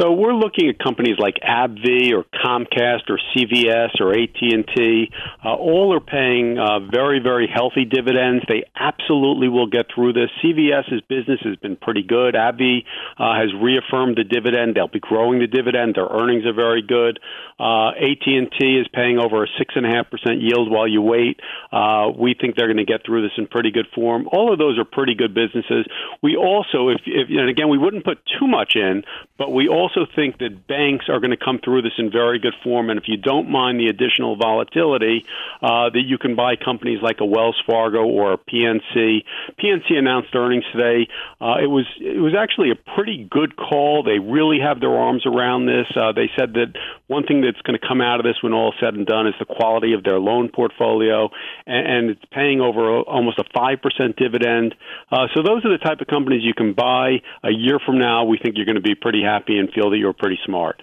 So 0.00 0.12
we're 0.12 0.34
looking 0.34 0.68
at 0.68 0.78
companies 0.78 1.16
like 1.18 1.34
AbbVie 1.36 2.12
or 2.12 2.24
Comcast 2.24 3.08
or 3.08 3.18
CVS 3.34 4.00
or 4.00 4.12
AT&T. 4.12 5.10
Uh, 5.44 5.54
all 5.54 5.94
are 5.94 6.00
paying 6.00 6.58
uh, 6.58 6.80
very, 6.90 7.20
very 7.20 7.46
healthy 7.46 7.84
dividends. 7.84 8.44
They 8.48 8.64
absolutely 8.74 9.48
will 9.48 9.68
get 9.68 9.86
through 9.94 10.14
this. 10.14 10.30
CVS's 10.42 11.02
business 11.08 11.40
has 11.44 11.56
been 11.56 11.76
pretty 11.76 12.02
good. 12.02 12.34
AbbVie 12.34 12.84
uh, 13.18 13.34
has 13.38 13.54
reaffirmed 13.54 14.16
the 14.16 14.24
dividend. 14.24 14.74
They'll 14.74 14.88
be 14.88 15.00
growing 15.00 15.38
the 15.38 15.46
dividend. 15.46 15.94
Their 15.94 16.08
earnings 16.08 16.44
are 16.44 16.52
very 16.52 16.82
good. 16.82 17.20
Uh, 17.58 17.90
AT&T 17.90 18.58
is 18.60 18.88
paying 18.92 19.18
over 19.18 19.44
a 19.44 19.46
six 19.58 19.74
and 19.76 19.86
a 19.86 19.88
half 19.88 20.10
percent 20.10 20.40
yield 20.40 20.70
while 20.70 20.88
you 20.88 21.02
wait. 21.02 21.38
Uh, 21.70 22.10
we 22.18 22.34
think 22.34 22.56
they're 22.56 22.66
going 22.66 22.84
to 22.84 22.84
get 22.84 23.06
through 23.06 23.22
this 23.22 23.32
in 23.38 23.46
pretty 23.46 23.70
good 23.70 23.86
form. 23.94 24.28
All 24.32 24.52
of 24.52 24.58
those 24.58 24.78
are 24.78 24.84
pretty 24.84 25.14
good 25.14 25.34
businesses. 25.34 25.86
We 26.20 26.36
also, 26.36 26.88
if, 26.88 27.00
if 27.06 27.28
and 27.30 27.48
again, 27.48 27.68
we 27.68 27.78
wouldn't 27.78 28.04
put 28.04 28.18
too 28.38 28.48
much 28.48 28.72
in, 28.74 29.04
but 29.38 29.52
we 29.52 29.63
also 29.68 30.06
think 30.14 30.38
that 30.38 30.66
banks 30.66 31.06
are 31.08 31.20
going 31.20 31.30
to 31.30 31.36
come 31.36 31.60
through 31.62 31.82
this 31.82 31.92
in 31.98 32.10
very 32.10 32.38
good 32.38 32.54
form. 32.62 32.90
And 32.90 32.98
if 32.98 33.08
you 33.08 33.16
don't 33.16 33.50
mind 33.50 33.78
the 33.78 33.88
additional 33.88 34.36
volatility, 34.36 35.24
uh, 35.62 35.90
that 35.90 36.02
you 36.04 36.18
can 36.18 36.34
buy 36.34 36.56
companies 36.56 37.00
like 37.02 37.20
a 37.20 37.24
Wells 37.24 37.60
Fargo 37.66 38.04
or 38.04 38.32
a 38.32 38.38
PNC. 38.38 39.24
PNC 39.58 39.92
announced 39.94 40.34
earnings 40.34 40.64
today. 40.72 41.08
Uh, 41.40 41.56
it 41.62 41.66
was 41.66 41.86
it 42.00 42.20
was 42.20 42.34
actually 42.34 42.70
a 42.70 42.76
pretty 42.94 43.26
good 43.30 43.56
call. 43.56 44.02
They 44.02 44.18
really 44.18 44.58
have 44.60 44.80
their 44.80 44.94
arms 44.94 45.26
around 45.26 45.66
this. 45.66 45.86
Uh, 45.94 46.12
they 46.12 46.30
said 46.36 46.54
that 46.54 46.74
one 47.06 47.24
thing 47.24 47.40
that's 47.40 47.60
going 47.62 47.78
to 47.78 47.86
come 47.86 48.00
out 48.00 48.20
of 48.20 48.24
this 48.24 48.42
when 48.42 48.52
all 48.52 48.72
is 48.72 48.78
said 48.80 48.94
and 48.94 49.06
done 49.06 49.26
is 49.26 49.34
the 49.38 49.44
quality 49.44 49.92
of 49.92 50.04
their 50.04 50.18
loan 50.18 50.48
portfolio, 50.48 51.30
and, 51.66 51.86
and 51.86 52.10
it's 52.10 52.24
paying 52.32 52.60
over 52.60 52.98
a, 52.98 53.00
almost 53.02 53.38
a 53.38 53.44
five 53.54 53.80
percent 53.82 54.16
dividend. 54.16 54.74
Uh, 55.10 55.26
so 55.34 55.42
those 55.42 55.64
are 55.64 55.70
the 55.70 55.82
type 55.82 56.00
of 56.00 56.06
companies 56.06 56.42
you 56.42 56.54
can 56.54 56.72
buy. 56.72 57.20
A 57.42 57.50
year 57.50 57.78
from 57.84 57.98
now, 57.98 58.24
we 58.24 58.38
think 58.38 58.56
you're 58.56 58.66
going 58.66 58.76
to 58.76 58.82
be 58.82 58.94
pretty 58.94 59.22
happy 59.22 59.53
and 59.58 59.70
feel 59.72 59.90
that 59.90 59.98
you're 59.98 60.12
pretty 60.12 60.38
smart. 60.44 60.82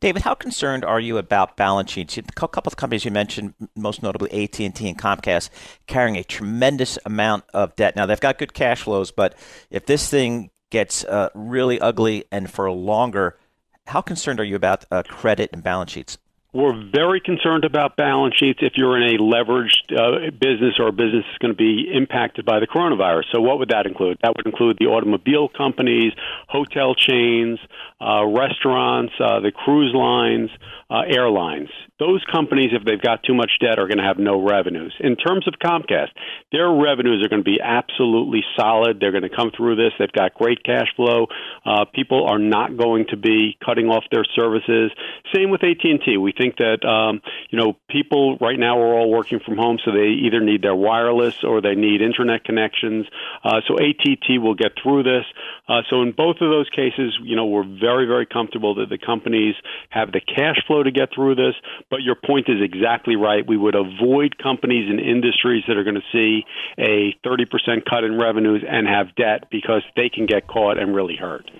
David, 0.00 0.22
how 0.22 0.34
concerned 0.34 0.84
are 0.84 1.00
you 1.00 1.16
about 1.16 1.56
balance 1.56 1.90
sheets? 1.90 2.18
A 2.18 2.22
couple 2.22 2.62
of 2.66 2.76
companies 2.76 3.04
you 3.04 3.10
mentioned, 3.10 3.54
most 3.74 4.02
notably 4.02 4.30
AT 4.44 4.60
and 4.60 4.74
T 4.74 4.88
and 4.88 4.98
Comcast, 4.98 5.50
carrying 5.86 6.16
a 6.16 6.24
tremendous 6.24 6.98
amount 7.06 7.44
of 7.54 7.74
debt. 7.76 7.96
Now 7.96 8.06
they've 8.06 8.20
got 8.20 8.38
good 8.38 8.52
cash 8.52 8.82
flows, 8.82 9.10
but 9.10 9.34
if 9.70 9.86
this 9.86 10.10
thing 10.10 10.50
gets 10.70 11.04
uh, 11.04 11.30
really 11.34 11.80
ugly 11.80 12.24
and 12.30 12.50
for 12.50 12.70
longer, 12.70 13.38
how 13.86 14.00
concerned 14.00 14.40
are 14.40 14.44
you 14.44 14.56
about 14.56 14.84
uh, 14.90 15.02
credit 15.02 15.50
and 15.52 15.62
balance 15.62 15.92
sheets? 15.92 16.18
We're 16.54 16.88
very 16.94 17.20
concerned 17.20 17.64
about 17.64 17.96
balance 17.96 18.36
sheets 18.36 18.60
if 18.62 18.74
you're 18.76 18.96
in 18.96 19.16
a 19.16 19.18
leveraged 19.18 19.90
uh, 19.90 20.30
business 20.30 20.74
or 20.78 20.86
a 20.86 20.92
business 20.92 21.24
that's 21.26 21.38
going 21.38 21.52
to 21.52 21.56
be 21.56 21.90
impacted 21.92 22.44
by 22.44 22.60
the 22.60 22.68
coronavirus. 22.68 23.24
So, 23.32 23.40
what 23.40 23.58
would 23.58 23.70
that 23.70 23.86
include? 23.86 24.18
That 24.22 24.36
would 24.36 24.46
include 24.46 24.76
the 24.78 24.86
automobile 24.86 25.48
companies, 25.48 26.12
hotel 26.48 26.94
chains, 26.94 27.58
uh, 28.04 28.26
restaurants, 28.26 29.14
uh, 29.18 29.40
the 29.40 29.50
cruise 29.50 29.94
lines, 29.94 30.50
uh, 30.90 31.02
airlines. 31.08 31.70
Those 31.98 32.22
companies, 32.30 32.70
if 32.72 32.84
they've 32.84 33.00
got 33.00 33.22
too 33.22 33.34
much 33.34 33.50
debt, 33.60 33.78
are 33.78 33.86
going 33.86 33.98
to 33.98 34.04
have 34.04 34.18
no 34.18 34.44
revenues. 34.44 34.94
In 35.00 35.16
terms 35.16 35.48
of 35.48 35.54
Comcast, 35.54 36.10
their 36.52 36.68
revenues 36.70 37.24
are 37.24 37.28
going 37.28 37.42
to 37.42 37.50
be 37.50 37.60
absolutely 37.62 38.42
solid. 38.56 38.98
They're 39.00 39.12
going 39.12 39.22
to 39.22 39.34
come 39.34 39.50
through 39.56 39.76
this. 39.76 39.92
They've 39.98 40.12
got 40.12 40.34
great 40.34 40.62
cash 40.64 40.88
flow. 40.96 41.28
Uh, 41.64 41.86
people 41.94 42.26
are 42.26 42.38
not 42.38 42.76
going 42.76 43.06
to 43.10 43.16
be 43.16 43.56
cutting 43.64 43.86
off 43.86 44.04
their 44.10 44.24
services. 44.36 44.90
Same 45.34 45.50
with 45.50 45.62
AT 45.62 45.84
and 45.84 46.00
T. 46.04 46.16
We 46.16 46.32
think 46.32 46.56
that 46.56 46.84
um, 46.84 47.22
you 47.48 47.58
know 47.58 47.76
people 47.88 48.36
right 48.38 48.58
now 48.58 48.78
are 48.80 48.92
all 48.92 49.10
working 49.10 49.40
from 49.40 49.56
home, 49.56 49.78
so 49.84 49.92
they 49.92 50.08
either 50.26 50.40
need 50.40 50.62
their 50.62 50.74
wireless 50.74 51.42
or 51.42 51.62
they 51.62 51.74
need 51.74 52.02
internet 52.02 52.44
connections. 52.44 53.06
Uh, 53.42 53.60
so 53.66 53.76
ATT 53.78 54.42
will 54.42 54.54
get 54.54 54.72
through 54.82 55.04
this. 55.04 55.24
Uh, 55.68 55.82
so 55.88 56.02
in 56.02 56.12
both 56.12 56.36
of 56.42 56.50
those 56.50 56.68
cases, 56.70 57.16
you 57.22 57.36
know, 57.36 57.46
we're 57.46 57.64
very 57.80 57.93
very 57.94 58.06
very 58.06 58.26
comfortable 58.26 58.74
that 58.76 58.88
the 58.88 58.98
companies 58.98 59.54
have 59.90 60.10
the 60.10 60.20
cash 60.20 60.56
flow 60.66 60.82
to 60.82 60.90
get 60.90 61.10
through 61.14 61.36
this. 61.36 61.54
But 61.90 62.02
your 62.02 62.16
point 62.16 62.48
is 62.48 62.60
exactly 62.60 63.16
right. 63.16 63.46
We 63.46 63.56
would 63.56 63.76
avoid 63.76 64.36
companies 64.38 64.90
and 64.90 64.98
industries 64.98 65.62
that 65.68 65.76
are 65.76 65.84
going 65.84 66.00
to 66.00 66.10
see 66.12 66.44
a 66.78 67.14
30% 67.24 67.84
cut 67.88 68.04
in 68.04 68.18
revenues 68.18 68.64
and 68.68 68.86
have 68.88 69.14
debt 69.14 69.48
because 69.50 69.82
they 69.96 70.08
can 70.08 70.26
get 70.26 70.46
caught 70.46 70.78
and 70.78 70.94
really 70.94 71.16
hurt. 71.16 71.50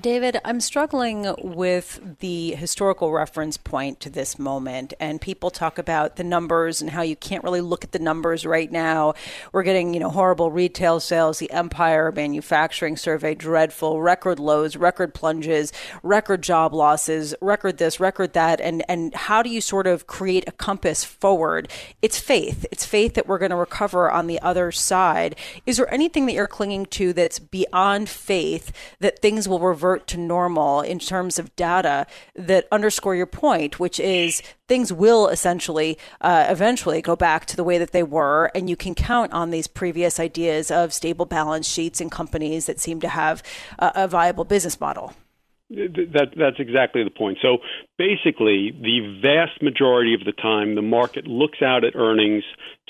David, 0.00 0.38
I'm 0.44 0.60
struggling 0.60 1.34
with 1.42 2.18
the 2.20 2.52
historical 2.52 3.10
reference 3.10 3.56
point 3.56 3.98
to 4.00 4.10
this 4.10 4.38
moment. 4.38 4.94
And 5.00 5.20
people 5.20 5.50
talk 5.50 5.78
about 5.78 6.16
the 6.16 6.24
numbers 6.24 6.80
and 6.80 6.90
how 6.90 7.02
you 7.02 7.16
can't 7.16 7.42
really 7.42 7.60
look 7.60 7.82
at 7.82 7.92
the 7.92 7.98
numbers 7.98 8.46
right 8.46 8.70
now. 8.70 9.14
We're 9.50 9.64
getting, 9.64 9.94
you 9.94 10.00
know, 10.00 10.10
horrible 10.10 10.52
retail 10.52 11.00
sales, 11.00 11.38
the 11.38 11.50
Empire 11.50 12.12
Manufacturing 12.14 12.96
Survey, 12.96 13.34
dreadful, 13.34 14.00
record 14.00 14.38
lows, 14.38 14.76
record 14.76 15.14
plunges, 15.14 15.72
record 16.02 16.42
job 16.42 16.74
losses, 16.74 17.34
record 17.40 17.78
this, 17.78 17.98
record 17.98 18.34
that. 18.34 18.60
And, 18.60 18.84
and 18.88 19.14
how 19.14 19.42
do 19.42 19.50
you 19.50 19.60
sort 19.60 19.86
of 19.86 20.06
create 20.06 20.44
a 20.46 20.52
compass 20.52 21.02
forward? 21.02 21.68
It's 22.02 22.20
faith. 22.20 22.66
It's 22.70 22.84
faith 22.84 23.14
that 23.14 23.26
we're 23.26 23.38
going 23.38 23.50
to 23.50 23.56
recover 23.56 24.10
on 24.10 24.26
the 24.28 24.40
other 24.42 24.70
side. 24.70 25.34
Is 25.66 25.76
there 25.76 25.92
anything 25.92 26.26
that 26.26 26.34
you're 26.34 26.46
clinging 26.46 26.86
to 26.86 27.12
that's 27.12 27.38
beyond 27.38 28.08
faith 28.08 28.70
that 29.00 29.20
things 29.20 29.48
will 29.48 29.58
reverse? 29.58 29.87
Revert 29.88 30.06
to 30.08 30.18
normal 30.18 30.80
in 30.80 30.98
terms 30.98 31.38
of 31.38 31.54
data 31.56 32.06
that 32.34 32.66
underscore 32.70 33.14
your 33.14 33.26
point, 33.26 33.80
which 33.80 33.98
is 33.98 34.42
things 34.66 34.92
will 34.92 35.28
essentially 35.28 35.96
uh, 36.20 36.46
eventually 36.48 37.00
go 37.00 37.16
back 37.16 37.46
to 37.46 37.56
the 37.56 37.64
way 37.64 37.78
that 37.78 37.92
they 37.92 38.02
were, 38.02 38.50
and 38.54 38.68
you 38.68 38.76
can 38.76 38.94
count 38.94 39.32
on 39.32 39.50
these 39.50 39.66
previous 39.66 40.20
ideas 40.20 40.70
of 40.70 40.92
stable 40.92 41.24
balance 41.24 41.66
sheets 41.66 42.00
and 42.00 42.10
companies 42.10 42.66
that 42.66 42.78
seem 42.78 43.00
to 43.00 43.08
have 43.08 43.42
a, 43.78 43.92
a 43.94 44.08
viable 44.08 44.44
business 44.44 44.78
model. 44.80 45.14
That 45.70 46.32
that's 46.34 46.58
exactly 46.58 47.04
the 47.04 47.10
point. 47.10 47.38
So 47.42 47.58
basically, 47.98 48.72
the 48.72 49.20
vast 49.20 49.62
majority 49.62 50.14
of 50.14 50.24
the 50.24 50.32
time, 50.32 50.76
the 50.76 50.82
market 50.82 51.26
looks 51.26 51.60
out 51.60 51.84
at 51.84 51.94
earnings 51.94 52.44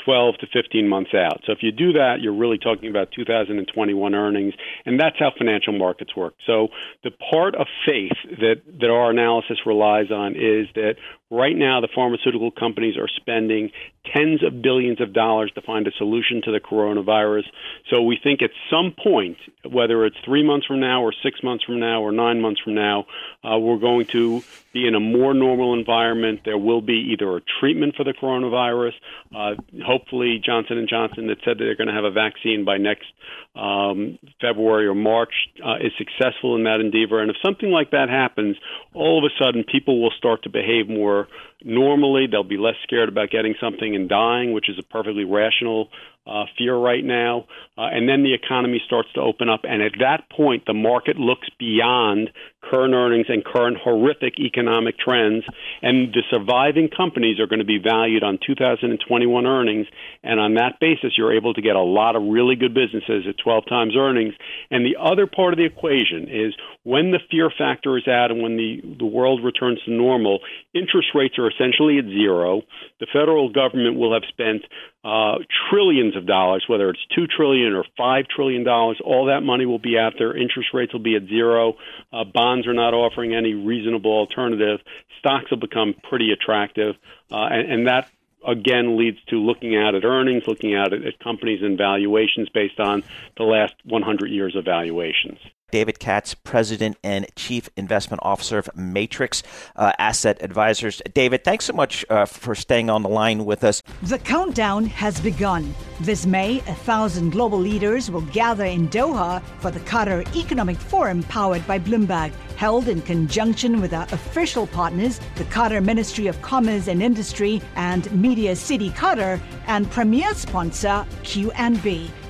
12 0.08 0.36
to 0.38 0.46
15 0.54 0.88
months 0.88 1.10
out. 1.12 1.42
So 1.44 1.52
if 1.52 1.58
you 1.60 1.70
do 1.70 1.92
that, 1.92 2.22
you're 2.22 2.32
really 2.34 2.56
talking 2.56 2.88
about 2.88 3.12
2021 3.14 4.14
earnings, 4.14 4.54
and 4.86 4.98
that's 4.98 5.16
how 5.18 5.32
financial 5.36 5.76
markets 5.76 6.16
work. 6.16 6.32
So 6.46 6.68
the 7.04 7.10
part 7.30 7.54
of 7.54 7.66
faith 7.84 8.16
that 8.40 8.62
that 8.80 8.88
our 8.88 9.10
analysis 9.10 9.58
relies 9.66 10.10
on 10.10 10.32
is 10.32 10.66
that 10.76 10.94
right 11.30 11.56
now 11.56 11.80
the 11.80 11.88
pharmaceutical 11.94 12.50
companies 12.50 12.96
are 12.96 13.08
spending 13.08 13.70
tens 14.14 14.42
of 14.42 14.62
billions 14.62 15.00
of 15.00 15.12
dollars 15.12 15.52
to 15.54 15.60
find 15.60 15.86
a 15.86 15.90
solution 15.92 16.40
to 16.42 16.52
the 16.52 16.60
coronavirus. 16.60 17.44
So 17.90 18.02
we 18.02 18.18
think 18.22 18.42
at 18.42 18.50
some 18.70 18.94
point, 19.02 19.36
whether 19.68 20.06
it's 20.06 20.16
three 20.24 20.42
months 20.42 20.66
from 20.66 20.80
now 20.80 21.02
or 21.02 21.12
six 21.22 21.42
months 21.42 21.64
from 21.64 21.80
now 21.80 22.02
or 22.02 22.12
nine 22.12 22.40
months 22.40 22.60
from 22.62 22.74
now, 22.74 23.06
uh, 23.44 23.58
we're 23.58 23.78
going 23.78 24.06
to 24.12 24.42
be 24.72 24.86
in 24.86 24.94
a 24.94 25.00
more 25.00 25.34
normal 25.34 25.74
environment. 25.74 26.40
There 26.44 26.58
will 26.58 26.80
be 26.80 27.12
either 27.12 27.36
a 27.36 27.40
treatment 27.60 27.96
for 27.96 28.04
the 28.04 28.12
coronavirus. 28.12 28.92
Uh, 29.34 29.54
hopefully, 29.84 30.40
Johnson 30.44 30.78
and 30.78 30.88
Johnson 30.88 31.26
that 31.26 31.38
said 31.44 31.58
that 31.58 31.64
they're 31.64 31.76
going 31.76 31.88
to 31.88 31.94
have 31.94 32.04
a 32.04 32.10
vaccine 32.10 32.64
by 32.64 32.78
next 32.78 33.06
um, 33.54 34.18
February 34.40 34.86
or 34.86 34.94
March 34.94 35.32
uh, 35.64 35.76
is 35.76 35.92
successful 35.98 36.54
in 36.56 36.64
that 36.64 36.80
endeavor. 36.80 37.20
And 37.20 37.30
if 37.30 37.36
something 37.44 37.70
like 37.70 37.90
that 37.90 38.08
happens, 38.08 38.56
all 38.94 39.18
of 39.18 39.24
a 39.24 39.34
sudden 39.42 39.64
people 39.64 40.00
will 40.00 40.12
start 40.16 40.44
to 40.44 40.48
behave 40.48 40.88
more 40.88 41.17
for 41.24 41.28
normally. 41.64 42.26
They'll 42.30 42.44
be 42.44 42.58
less 42.58 42.76
scared 42.84 43.08
about 43.08 43.30
getting 43.30 43.54
something 43.60 43.94
and 43.94 44.08
dying, 44.08 44.52
which 44.52 44.68
is 44.68 44.78
a 44.78 44.82
perfectly 44.82 45.24
rational 45.24 45.88
uh, 46.28 46.44
fear 46.58 46.76
right 46.76 47.04
now. 47.04 47.46
Uh, 47.76 47.88
and 47.90 48.08
then 48.08 48.22
the 48.22 48.34
economy 48.34 48.82
starts 48.84 49.08
to 49.14 49.20
open 49.20 49.48
up. 49.48 49.60
And 49.64 49.82
at 49.82 49.92
that 50.00 50.28
point, 50.30 50.64
the 50.66 50.74
market 50.74 51.16
looks 51.16 51.48
beyond 51.58 52.30
current 52.62 52.92
earnings 52.92 53.26
and 53.28 53.44
current 53.44 53.78
horrific 53.82 54.38
economic 54.38 54.98
trends. 54.98 55.44
And 55.80 56.12
the 56.12 56.22
surviving 56.30 56.90
companies 56.94 57.40
are 57.40 57.46
going 57.46 57.60
to 57.60 57.64
be 57.64 57.78
valued 57.78 58.22
on 58.22 58.38
2021 58.44 59.46
earnings. 59.46 59.86
And 60.22 60.38
on 60.38 60.54
that 60.54 60.80
basis, 60.80 61.16
you're 61.16 61.34
able 61.34 61.54
to 61.54 61.62
get 61.62 61.76
a 61.76 61.82
lot 61.82 62.14
of 62.14 62.22
really 62.22 62.56
good 62.56 62.74
businesses 62.74 63.24
at 63.26 63.36
12 63.42 63.64
times 63.68 63.94
earnings. 63.96 64.34
And 64.70 64.84
the 64.84 65.00
other 65.00 65.26
part 65.26 65.54
of 65.54 65.58
the 65.58 65.64
equation 65.64 66.28
is 66.28 66.52
when 66.82 67.10
the 67.10 67.20
fear 67.30 67.50
factor 67.56 67.96
is 67.96 68.06
out 68.06 68.30
and 68.30 68.42
when 68.42 68.56
the, 68.56 68.82
the 68.98 69.06
world 69.06 69.42
returns 69.42 69.80
to 69.86 69.92
normal, 69.92 70.40
interest 70.74 71.08
rates 71.14 71.38
essentially 71.48 71.98
at 71.98 72.04
zero. 72.04 72.62
The 73.00 73.06
federal 73.12 73.50
government 73.50 73.96
will 73.96 74.12
have 74.12 74.24
spent 74.28 74.62
uh, 75.04 75.38
trillions 75.70 76.16
of 76.16 76.26
dollars, 76.26 76.64
whether 76.68 76.90
it's 76.90 77.04
two 77.14 77.26
trillion 77.26 77.74
or 77.74 77.84
five 77.96 78.26
trillion 78.28 78.64
dollars. 78.64 79.00
All 79.04 79.26
that 79.26 79.42
money 79.42 79.66
will 79.66 79.78
be 79.78 79.98
out 79.98 80.14
there. 80.18 80.36
Interest 80.36 80.68
rates 80.72 80.92
will 80.92 81.00
be 81.00 81.16
at 81.16 81.26
zero. 81.26 81.74
Uh, 82.12 82.24
bonds 82.24 82.66
are 82.66 82.74
not 82.74 82.94
offering 82.94 83.34
any 83.34 83.54
reasonable 83.54 84.12
alternative. 84.12 84.80
Stocks 85.18 85.50
will 85.50 85.58
become 85.58 85.94
pretty 86.08 86.32
attractive, 86.32 86.96
uh, 87.30 87.46
and, 87.50 87.72
and 87.72 87.86
that 87.86 88.08
again 88.46 88.96
leads 88.96 89.18
to 89.28 89.36
looking 89.36 89.76
at 89.76 89.94
at 89.94 90.04
earnings, 90.04 90.44
looking 90.46 90.74
at 90.74 90.92
it 90.92 91.04
at 91.04 91.18
companies 91.18 91.62
and 91.62 91.76
valuations 91.76 92.48
based 92.48 92.78
on 92.78 93.02
the 93.36 93.44
last 93.44 93.74
100 93.84 94.30
years 94.30 94.54
of 94.56 94.64
valuations. 94.64 95.38
David 95.70 95.98
Katz, 95.98 96.34
President 96.34 96.96
and 97.04 97.26
Chief 97.36 97.68
Investment 97.76 98.20
Officer 98.24 98.58
of 98.58 98.70
Matrix 98.74 99.42
uh, 99.76 99.92
Asset 99.98 100.42
Advisors. 100.42 101.02
David, 101.14 101.44
thanks 101.44 101.66
so 101.66 101.72
much 101.72 102.04
uh, 102.08 102.24
for 102.24 102.54
staying 102.54 102.90
on 102.90 103.02
the 103.02 103.08
line 103.08 103.44
with 103.44 103.64
us. 103.64 103.82
The 104.02 104.18
countdown 104.18 104.86
has 104.86 105.20
begun. 105.20 105.74
This 106.00 106.26
May, 106.26 106.58
a 106.60 106.74
thousand 106.74 107.30
global 107.30 107.58
leaders 107.58 108.10
will 108.10 108.22
gather 108.22 108.64
in 108.64 108.88
Doha 108.88 109.42
for 109.60 109.70
the 109.70 109.80
Qatar 109.80 110.24
Economic 110.36 110.76
Forum 110.76 111.22
powered 111.24 111.66
by 111.66 111.78
Bloomberg, 111.78 112.32
held 112.56 112.88
in 112.88 113.02
conjunction 113.02 113.80
with 113.80 113.92
our 113.92 114.06
official 114.12 114.66
partners, 114.66 115.20
the 115.36 115.44
Qatar 115.44 115.84
Ministry 115.84 116.26
of 116.26 116.40
Commerce 116.42 116.88
and 116.88 117.02
Industry 117.02 117.60
and 117.76 118.10
Media 118.12 118.56
City 118.56 118.90
Qatar, 118.90 119.40
and 119.66 119.90
premier 119.90 120.32
sponsor 120.34 121.04
QNB. 121.22 122.10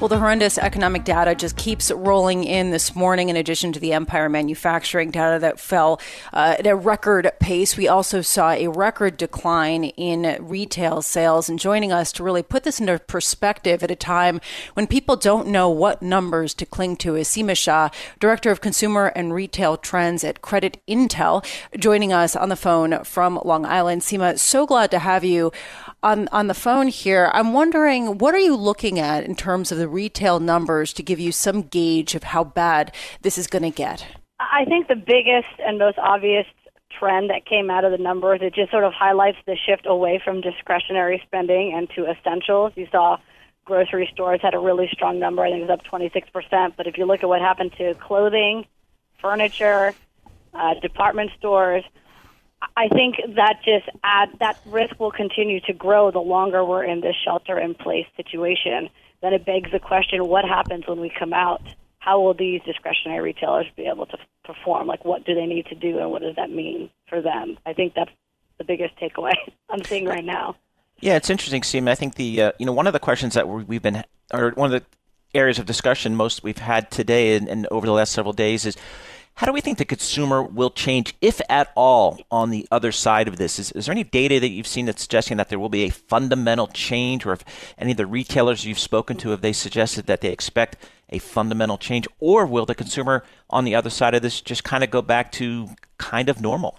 Well, 0.00 0.06
the 0.06 0.18
horrendous 0.18 0.58
economic 0.58 1.02
data 1.02 1.34
just 1.34 1.56
keeps 1.56 1.90
rolling 1.90 2.44
in 2.44 2.70
this 2.70 2.94
morning, 2.94 3.30
in 3.30 3.36
addition 3.36 3.72
to 3.72 3.80
the 3.80 3.92
Empire 3.92 4.28
manufacturing 4.28 5.10
data 5.10 5.40
that 5.40 5.58
fell 5.58 6.00
uh, 6.32 6.54
at 6.56 6.68
a 6.68 6.76
record 6.76 7.28
pace. 7.40 7.76
We 7.76 7.88
also 7.88 8.20
saw 8.20 8.52
a 8.52 8.68
record 8.68 9.16
decline 9.16 9.86
in 9.86 10.38
retail 10.38 11.02
sales. 11.02 11.48
And 11.48 11.58
joining 11.58 11.90
us 11.90 12.12
to 12.12 12.22
really 12.22 12.44
put 12.44 12.62
this 12.62 12.78
into 12.78 12.96
perspective 13.00 13.82
at 13.82 13.90
a 13.90 13.96
time 13.96 14.40
when 14.74 14.86
people 14.86 15.16
don't 15.16 15.48
know 15.48 15.68
what 15.68 16.00
numbers 16.00 16.54
to 16.54 16.64
cling 16.64 16.94
to 16.98 17.16
is 17.16 17.28
Seema 17.28 17.56
Shah, 17.56 17.88
Director 18.20 18.52
of 18.52 18.60
Consumer 18.60 19.06
and 19.16 19.34
Retail 19.34 19.76
Trends 19.78 20.22
at 20.22 20.42
Creditntell, 20.42 21.44
joining 21.76 22.12
us 22.12 22.36
on 22.36 22.50
the 22.50 22.54
phone 22.54 23.02
from 23.02 23.40
Long 23.44 23.66
Island. 23.66 24.02
Seema, 24.02 24.38
so 24.38 24.64
glad 24.64 24.92
to 24.92 25.00
have 25.00 25.24
you 25.24 25.50
on, 26.02 26.28
on 26.28 26.46
the 26.46 26.54
phone 26.54 26.88
here. 26.88 27.30
I'm 27.34 27.52
wondering, 27.52 28.18
what 28.18 28.34
are 28.34 28.38
you 28.38 28.56
looking 28.56 28.98
at 28.98 29.24
in 29.24 29.34
terms 29.34 29.72
of 29.72 29.78
the 29.78 29.88
retail 29.88 30.40
numbers 30.40 30.92
to 30.94 31.02
give 31.02 31.18
you 31.18 31.32
some 31.32 31.62
gauge 31.62 32.14
of 32.14 32.24
how 32.24 32.44
bad 32.44 32.94
this 33.22 33.38
is 33.38 33.46
going 33.46 33.62
to 33.62 33.70
get? 33.70 34.06
I 34.40 34.64
think 34.64 34.88
the 34.88 34.94
biggest 34.96 35.48
and 35.58 35.78
most 35.78 35.98
obvious 35.98 36.46
trend 36.96 37.30
that 37.30 37.44
came 37.46 37.70
out 37.70 37.84
of 37.84 37.92
the 37.92 37.98
numbers, 37.98 38.40
it 38.42 38.54
just 38.54 38.70
sort 38.70 38.84
of 38.84 38.92
highlights 38.92 39.38
the 39.46 39.56
shift 39.56 39.86
away 39.86 40.20
from 40.24 40.40
discretionary 40.40 41.22
spending 41.26 41.74
and 41.74 41.88
to 41.90 42.10
essentials. 42.10 42.72
You 42.76 42.86
saw 42.90 43.18
grocery 43.64 44.08
stores 44.12 44.40
had 44.42 44.54
a 44.54 44.58
really 44.58 44.88
strong 44.92 45.18
number. 45.18 45.42
I 45.42 45.50
think 45.50 45.62
it 45.62 45.68
was 45.68 45.78
up 45.78 45.84
26%. 45.84 46.74
But 46.76 46.86
if 46.86 46.96
you 46.96 47.04
look 47.04 47.22
at 47.22 47.28
what 47.28 47.40
happened 47.40 47.72
to 47.78 47.94
clothing, 47.94 48.64
furniture, 49.20 49.94
uh, 50.54 50.74
department 50.80 51.30
stores, 51.38 51.84
I 52.76 52.88
think 52.88 53.16
that 53.36 53.60
just 53.64 53.88
add 54.02 54.30
that 54.40 54.58
risk 54.66 54.98
will 54.98 55.12
continue 55.12 55.60
to 55.60 55.72
grow 55.72 56.10
the 56.10 56.20
longer 56.20 56.64
we're 56.64 56.84
in 56.84 57.00
this 57.00 57.14
shelter 57.24 57.58
in 57.58 57.74
place 57.74 58.06
situation 58.16 58.90
then 59.22 59.32
it 59.32 59.44
begs 59.44 59.70
the 59.72 59.80
question 59.80 60.26
what 60.26 60.44
happens 60.44 60.86
when 60.86 61.00
we 61.00 61.10
come 61.16 61.32
out? 61.32 61.62
How 61.98 62.20
will 62.20 62.34
these 62.34 62.60
discretionary 62.64 63.20
retailers 63.20 63.66
be 63.76 63.86
able 63.86 64.06
to 64.06 64.18
perform? 64.44 64.86
Like, 64.86 65.04
what 65.04 65.24
do 65.24 65.34
they 65.34 65.46
need 65.46 65.66
to 65.66 65.74
do, 65.74 65.98
and 65.98 66.10
what 66.10 66.22
does 66.22 66.36
that 66.36 66.50
mean 66.50 66.90
for 67.08 67.20
them? 67.20 67.58
I 67.66 67.72
think 67.72 67.94
that's 67.94 68.10
the 68.58 68.64
biggest 68.64 68.96
takeaway 68.96 69.32
I'm 69.70 69.84
seeing 69.84 70.04
right 70.04 70.24
now. 70.24 70.56
Yeah, 71.00 71.16
it's 71.16 71.30
interesting, 71.30 71.62
Seema. 71.62 71.90
I 71.90 71.94
think 71.94 72.14
the 72.14 72.42
uh, 72.42 72.52
you 72.58 72.66
know 72.66 72.72
one 72.72 72.86
of 72.86 72.92
the 72.92 73.00
questions 73.00 73.34
that 73.34 73.48
we've 73.48 73.82
been 73.82 74.04
or 74.32 74.50
one 74.50 74.72
of 74.72 74.80
the 74.80 74.86
areas 75.34 75.58
of 75.58 75.66
discussion 75.66 76.16
most 76.16 76.42
we've 76.42 76.58
had 76.58 76.90
today 76.90 77.36
and, 77.36 77.48
and 77.48 77.66
over 77.70 77.86
the 77.86 77.92
last 77.92 78.12
several 78.12 78.32
days 78.32 78.64
is 78.64 78.76
how 79.38 79.46
do 79.46 79.52
we 79.52 79.60
think 79.60 79.78
the 79.78 79.84
consumer 79.84 80.42
will 80.42 80.68
change, 80.68 81.14
if 81.20 81.40
at 81.48 81.70
all, 81.76 82.18
on 82.28 82.50
the 82.50 82.66
other 82.72 82.90
side 82.90 83.28
of 83.28 83.36
this? 83.36 83.60
Is, 83.60 83.70
is, 83.70 83.86
there 83.86 83.92
any 83.92 84.02
data 84.02 84.40
that 84.40 84.48
you've 84.48 84.66
seen 84.66 84.86
that's 84.86 85.02
suggesting 85.02 85.36
that 85.36 85.48
there 85.48 85.60
will 85.60 85.68
be 85.68 85.84
a 85.84 85.90
fundamental 85.90 86.66
change, 86.66 87.24
or 87.24 87.34
if 87.34 87.44
any 87.78 87.92
of 87.92 87.98
the 87.98 88.06
retailers 88.06 88.64
you've 88.64 88.80
spoken 88.80 89.16
to 89.18 89.30
have 89.30 89.40
they 89.40 89.52
suggested 89.52 90.06
that 90.06 90.22
they 90.22 90.32
expect 90.32 90.76
a 91.10 91.20
fundamental 91.20 91.78
change, 91.78 92.08
or 92.18 92.46
will 92.46 92.66
the 92.66 92.74
consumer 92.74 93.22
on 93.48 93.62
the 93.62 93.76
other 93.76 93.90
side 93.90 94.12
of 94.12 94.22
this 94.22 94.40
just 94.40 94.64
kind 94.64 94.82
of 94.82 94.90
go 94.90 95.02
back 95.02 95.30
to 95.30 95.68
kind 95.98 96.28
of 96.28 96.40
normal? 96.40 96.76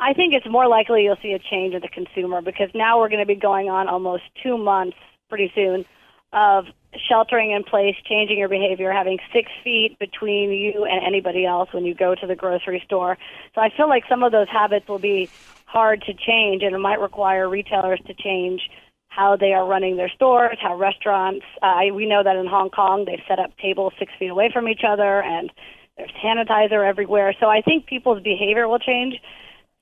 I 0.00 0.14
think 0.14 0.32
it's 0.32 0.48
more 0.48 0.68
likely 0.68 1.04
you'll 1.04 1.18
see 1.20 1.32
a 1.32 1.38
change 1.38 1.74
in 1.74 1.82
the 1.82 1.88
consumer 1.88 2.40
because 2.40 2.70
now 2.74 2.98
we're 2.98 3.10
going 3.10 3.20
to 3.20 3.26
be 3.26 3.34
going 3.34 3.68
on 3.68 3.88
almost 3.88 4.22
two 4.42 4.56
months 4.56 4.96
pretty 5.28 5.52
soon 5.54 5.84
of 6.32 6.64
sheltering 7.08 7.52
in 7.52 7.64
place, 7.64 7.96
changing 8.04 8.38
your 8.38 8.48
behavior, 8.48 8.92
having 8.92 9.18
six 9.32 9.50
feet 9.64 9.98
between 9.98 10.50
you 10.50 10.84
and 10.84 11.04
anybody 11.06 11.46
else 11.46 11.68
when 11.72 11.84
you 11.84 11.94
go 11.94 12.14
to 12.14 12.26
the 12.26 12.36
grocery 12.36 12.82
store. 12.84 13.16
So 13.54 13.60
I 13.60 13.70
feel 13.76 13.88
like 13.88 14.04
some 14.08 14.22
of 14.22 14.32
those 14.32 14.48
habits 14.48 14.88
will 14.88 14.98
be 14.98 15.30
hard 15.66 16.02
to 16.02 16.12
change, 16.12 16.62
and 16.62 16.74
it 16.74 16.78
might 16.78 17.00
require 17.00 17.48
retailers 17.48 18.00
to 18.06 18.14
change 18.14 18.60
how 19.08 19.36
they 19.36 19.52
are 19.52 19.66
running 19.66 19.96
their 19.96 20.08
stores, 20.10 20.56
how 20.60 20.76
restaurants. 20.76 21.44
Uh, 21.62 21.80
we 21.92 22.06
know 22.06 22.22
that 22.22 22.36
in 22.36 22.46
Hong 22.46 22.70
Kong 22.70 23.04
they've 23.04 23.22
set 23.28 23.38
up 23.38 23.56
tables 23.58 23.92
six 23.98 24.12
feet 24.18 24.30
away 24.30 24.50
from 24.52 24.68
each 24.68 24.82
other, 24.86 25.22
and 25.22 25.50
there's 25.96 26.10
sanitizer 26.24 26.86
everywhere. 26.86 27.34
So 27.38 27.46
I 27.46 27.60
think 27.60 27.86
people's 27.86 28.22
behavior 28.22 28.68
will 28.68 28.78
change 28.78 29.14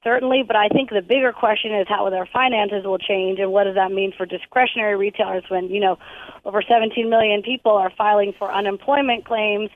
certainly, 0.02 0.42
but 0.46 0.56
I 0.56 0.68
think 0.68 0.90
the 0.90 1.02
bigger 1.02 1.32
question 1.32 1.74
is 1.74 1.86
how 1.88 2.08
their 2.10 2.26
finances 2.26 2.84
will 2.84 2.98
change 2.98 3.38
and 3.38 3.52
what 3.52 3.64
does 3.64 3.74
that 3.74 3.92
mean 3.92 4.12
for 4.16 4.26
discretionary 4.26 4.96
retailers 4.96 5.44
when, 5.48 5.68
you 5.68 5.80
know, 5.80 5.98
over 6.44 6.62
17 6.62 7.08
million 7.08 7.42
people 7.42 7.72
are 7.72 7.92
filing 7.96 8.32
for 8.38 8.52
unemployment 8.52 9.24
claims. 9.24 9.70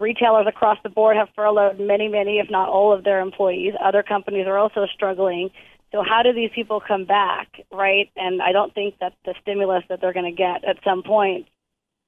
Retailers 0.00 0.46
across 0.46 0.78
the 0.82 0.88
board 0.88 1.16
have 1.16 1.28
furloughed 1.34 1.80
many, 1.80 2.08
many, 2.08 2.38
if 2.38 2.50
not 2.50 2.68
all 2.68 2.92
of 2.92 3.04
their 3.04 3.20
employees. 3.20 3.74
Other 3.82 4.02
companies 4.02 4.46
are 4.46 4.56
also 4.56 4.86
struggling. 4.94 5.50
So 5.92 6.02
how 6.02 6.22
do 6.22 6.32
these 6.32 6.50
people 6.54 6.80
come 6.80 7.04
back, 7.04 7.48
right? 7.72 8.10
And 8.16 8.40
I 8.40 8.52
don't 8.52 8.74
think 8.74 8.94
that 9.00 9.14
the 9.24 9.34
stimulus 9.42 9.84
that 9.88 10.00
they're 10.00 10.12
going 10.12 10.30
to 10.30 10.36
get 10.36 10.64
at 10.64 10.76
some 10.84 11.02
point, 11.02 11.48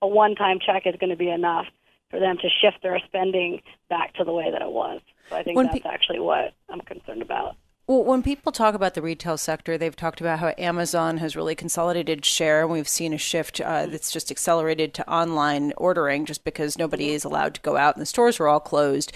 a 0.02 0.06
one-time 0.06 0.58
check 0.64 0.86
is 0.86 0.94
going 1.00 1.10
to 1.10 1.16
be 1.16 1.30
enough 1.30 1.66
for 2.10 2.20
them 2.20 2.36
to 2.38 2.48
shift 2.60 2.82
their 2.82 2.98
spending 3.06 3.62
back 3.88 4.14
to 4.14 4.24
the 4.24 4.32
way 4.32 4.50
that 4.50 4.62
it 4.62 4.70
was. 4.70 5.00
So 5.28 5.36
I 5.36 5.42
think 5.42 5.56
when 5.56 5.66
that's 5.66 5.80
pe- 5.80 5.88
actually 5.88 6.20
what 6.20 6.52
I'm 6.68 6.80
concerned 6.80 7.22
about. 7.22 7.56
Well, 7.90 8.04
when 8.04 8.22
people 8.22 8.52
talk 8.52 8.76
about 8.76 8.94
the 8.94 9.02
retail 9.02 9.36
sector, 9.36 9.76
they've 9.76 9.96
talked 9.96 10.20
about 10.20 10.38
how 10.38 10.54
Amazon 10.56 11.16
has 11.18 11.34
really 11.34 11.56
consolidated 11.56 12.24
share, 12.24 12.62
and 12.62 12.70
we've 12.70 12.86
seen 12.86 13.12
a 13.12 13.18
shift 13.18 13.60
uh, 13.60 13.86
that's 13.86 14.12
just 14.12 14.30
accelerated 14.30 14.94
to 14.94 15.10
online 15.12 15.72
ordering 15.76 16.24
just 16.24 16.44
because 16.44 16.78
nobody 16.78 17.10
is 17.10 17.24
allowed 17.24 17.52
to 17.54 17.60
go 17.62 17.76
out 17.76 17.96
and 17.96 18.02
the 18.02 18.06
stores 18.06 18.38
were 18.38 18.46
all 18.46 18.60
closed. 18.60 19.12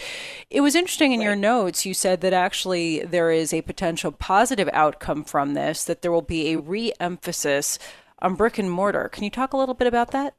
It 0.50 0.60
was 0.60 0.74
interesting 0.74 1.12
in 1.12 1.20
your 1.20 1.36
notes, 1.36 1.86
you 1.86 1.94
said 1.94 2.20
that 2.22 2.32
actually 2.32 3.04
there 3.04 3.30
is 3.30 3.52
a 3.52 3.62
potential 3.62 4.10
positive 4.10 4.68
outcome 4.72 5.22
from 5.22 5.54
this, 5.54 5.84
that 5.84 6.02
there 6.02 6.10
will 6.10 6.20
be 6.20 6.52
a 6.52 6.58
re 6.58 6.92
emphasis 6.98 7.78
on 8.20 8.34
brick 8.34 8.58
and 8.58 8.68
mortar. 8.68 9.08
Can 9.08 9.22
you 9.22 9.30
talk 9.30 9.52
a 9.52 9.56
little 9.56 9.76
bit 9.76 9.86
about 9.86 10.10
that? 10.10 10.34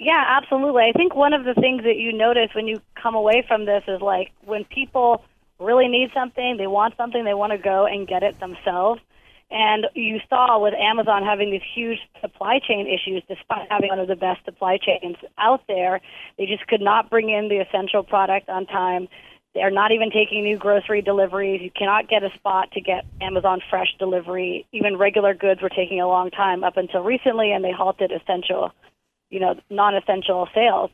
Yeah, 0.00 0.24
absolutely. 0.26 0.84
I 0.88 0.96
think 0.96 1.14
one 1.14 1.34
of 1.34 1.44
the 1.44 1.52
things 1.52 1.82
that 1.82 1.98
you 1.98 2.10
notice 2.10 2.48
when 2.54 2.66
you 2.66 2.80
come 3.00 3.14
away 3.14 3.44
from 3.46 3.66
this 3.66 3.84
is 3.86 4.00
like 4.00 4.32
when 4.46 4.64
people 4.64 5.22
really 5.58 5.88
need 5.88 6.08
something, 6.14 6.56
they 6.56 6.66
want 6.66 6.96
something, 6.96 7.22
they 7.26 7.34
want 7.34 7.52
to 7.52 7.58
go 7.58 7.84
and 7.84 8.08
get 8.08 8.22
it 8.22 8.40
themselves. 8.40 9.02
And 9.50 9.88
you 9.94 10.18
saw 10.30 10.58
with 10.58 10.72
Amazon 10.72 11.22
having 11.22 11.50
these 11.50 11.60
huge 11.74 11.98
supply 12.22 12.60
chain 12.66 12.86
issues, 12.86 13.22
despite 13.28 13.70
having 13.70 13.90
one 13.90 13.98
of 13.98 14.08
the 14.08 14.16
best 14.16 14.42
supply 14.46 14.78
chains 14.78 15.16
out 15.36 15.64
there, 15.68 16.00
they 16.38 16.46
just 16.46 16.66
could 16.66 16.80
not 16.80 17.10
bring 17.10 17.28
in 17.28 17.50
the 17.50 17.58
essential 17.58 18.02
product 18.02 18.48
on 18.48 18.64
time. 18.64 19.06
They're 19.54 19.70
not 19.70 19.92
even 19.92 20.10
taking 20.10 20.44
new 20.44 20.56
grocery 20.56 21.02
deliveries. 21.02 21.60
You 21.60 21.72
cannot 21.76 22.08
get 22.08 22.22
a 22.22 22.30
spot 22.36 22.70
to 22.72 22.80
get 22.80 23.04
Amazon 23.20 23.60
Fresh 23.68 23.96
delivery. 23.98 24.64
Even 24.72 24.96
regular 24.96 25.34
goods 25.34 25.60
were 25.60 25.68
taking 25.68 26.00
a 26.00 26.08
long 26.08 26.30
time 26.30 26.64
up 26.64 26.78
until 26.78 27.02
recently, 27.02 27.52
and 27.52 27.62
they 27.62 27.72
halted 27.72 28.12
essential 28.12 28.72
you 29.30 29.40
know, 29.40 29.54
non-essential 29.70 30.48
sales. 30.54 30.90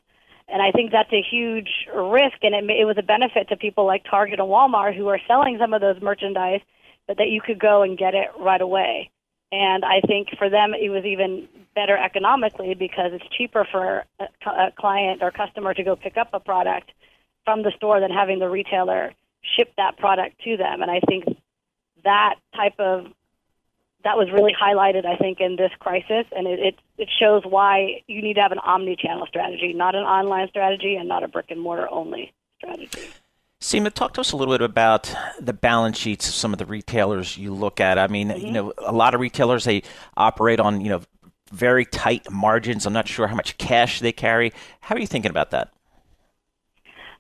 And 0.48 0.62
I 0.62 0.70
think 0.70 0.92
that's 0.92 1.12
a 1.12 1.22
huge 1.28 1.88
risk, 1.92 2.38
and 2.42 2.54
it, 2.54 2.64
it 2.70 2.84
was 2.84 2.96
a 2.98 3.02
benefit 3.02 3.48
to 3.48 3.56
people 3.56 3.84
like 3.84 4.04
Target 4.08 4.38
and 4.38 4.48
Walmart 4.48 4.96
who 4.96 5.08
are 5.08 5.20
selling 5.26 5.58
some 5.60 5.74
of 5.74 5.80
those 5.80 6.00
merchandise, 6.00 6.60
but 7.08 7.16
that 7.18 7.28
you 7.28 7.40
could 7.40 7.58
go 7.58 7.82
and 7.82 7.98
get 7.98 8.14
it 8.14 8.28
right 8.38 8.60
away. 8.60 9.10
And 9.52 9.84
I 9.84 10.00
think 10.06 10.28
for 10.38 10.48
them, 10.50 10.74
it 10.74 10.90
was 10.90 11.04
even 11.04 11.48
better 11.74 11.96
economically 11.96 12.74
because 12.74 13.12
it's 13.12 13.24
cheaper 13.36 13.66
for 13.70 14.04
a, 14.18 14.24
a 14.50 14.72
client 14.78 15.22
or 15.22 15.30
customer 15.30 15.74
to 15.74 15.84
go 15.84 15.96
pick 15.96 16.16
up 16.16 16.30
a 16.32 16.40
product 16.40 16.90
from 17.44 17.62
the 17.62 17.72
store 17.76 18.00
than 18.00 18.10
having 18.10 18.38
the 18.38 18.48
retailer 18.48 19.12
ship 19.56 19.72
that 19.76 19.96
product 19.98 20.40
to 20.42 20.56
them. 20.56 20.82
And 20.82 20.90
I 20.90 21.00
think 21.00 21.24
that 22.02 22.36
type 22.54 22.78
of 22.78 23.06
that 24.04 24.16
was 24.16 24.30
really 24.32 24.54
highlighted, 24.54 25.04
I 25.04 25.16
think, 25.16 25.40
in 25.40 25.56
this 25.56 25.72
crisis, 25.78 26.26
and 26.36 26.46
it, 26.46 26.60
it, 26.60 26.78
it 26.98 27.08
shows 27.18 27.42
why 27.44 28.02
you 28.06 28.22
need 28.22 28.34
to 28.34 28.40
have 28.40 28.52
an 28.52 28.58
omni-channel 28.58 29.26
strategy, 29.26 29.72
not 29.72 29.94
an 29.94 30.04
online 30.04 30.48
strategy, 30.48 30.96
and 30.96 31.08
not 31.08 31.22
a 31.22 31.28
brick 31.28 31.46
and 31.50 31.60
mortar 31.60 31.88
only 31.90 32.32
strategy. 32.58 33.08
Seema, 33.60 33.92
talk 33.92 34.14
to 34.14 34.20
us 34.20 34.32
a 34.32 34.36
little 34.36 34.54
bit 34.54 34.62
about 34.62 35.12
the 35.40 35.52
balance 35.52 35.98
sheets 35.98 36.28
of 36.28 36.34
some 36.34 36.52
of 36.52 36.58
the 36.58 36.66
retailers 36.66 37.38
you 37.38 37.52
look 37.52 37.80
at. 37.80 37.98
I 37.98 38.06
mean, 38.06 38.28
mm-hmm. 38.28 38.46
you 38.46 38.52
know, 38.52 38.72
a 38.78 38.92
lot 38.92 39.14
of 39.14 39.20
retailers 39.20 39.64
they 39.64 39.82
operate 40.16 40.60
on 40.60 40.80
you 40.82 40.90
know 40.90 41.02
very 41.50 41.84
tight 41.84 42.30
margins. 42.30 42.86
I'm 42.86 42.92
not 42.92 43.08
sure 43.08 43.26
how 43.26 43.34
much 43.34 43.56
cash 43.58 44.00
they 44.00 44.12
carry. 44.12 44.52
How 44.80 44.94
are 44.94 44.98
you 44.98 45.06
thinking 45.06 45.30
about 45.30 45.52
that? 45.52 45.72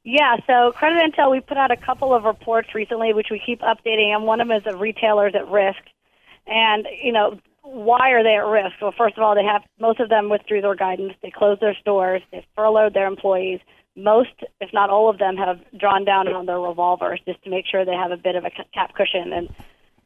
Yeah, 0.04 0.36
so 0.46 0.72
Creditntell, 0.72 1.32
we 1.32 1.40
put 1.40 1.56
out 1.56 1.72
a 1.72 1.76
couple 1.76 2.14
of 2.14 2.22
reports 2.22 2.76
recently, 2.76 3.12
which 3.12 3.26
we 3.28 3.42
keep 3.44 3.60
updating, 3.60 4.14
and 4.14 4.24
one 4.24 4.40
of 4.40 4.46
them 4.46 4.56
is 4.56 4.62
of 4.72 4.80
retailers 4.80 5.34
at 5.34 5.48
risk. 5.48 5.80
And, 6.46 6.86
you 7.02 7.12
know, 7.12 7.38
why 7.62 8.10
are 8.12 8.22
they 8.22 8.36
at 8.36 8.46
risk? 8.46 8.76
Well, 8.80 8.94
first 8.96 9.16
of 9.16 9.22
all, 9.22 9.34
they 9.34 9.44
have 9.44 9.62
most 9.80 9.98
of 10.00 10.08
them 10.08 10.28
withdrew 10.28 10.60
their 10.60 10.76
guidance. 10.76 11.14
They 11.22 11.30
closed 11.30 11.60
their 11.60 11.74
stores. 11.74 12.22
They 12.30 12.46
furloughed 12.54 12.94
their 12.94 13.06
employees. 13.06 13.60
Most, 13.96 14.30
if 14.60 14.72
not 14.72 14.90
all 14.90 15.08
of 15.08 15.18
them, 15.18 15.36
have 15.36 15.58
drawn 15.76 16.04
down 16.04 16.28
on 16.28 16.46
their 16.46 16.60
revolvers 16.60 17.20
just 17.26 17.42
to 17.44 17.50
make 17.50 17.66
sure 17.66 17.84
they 17.84 17.94
have 17.94 18.12
a 18.12 18.16
bit 18.16 18.36
of 18.36 18.44
a 18.44 18.50
cap 18.72 18.94
cushion 18.94 19.32
and 19.32 19.48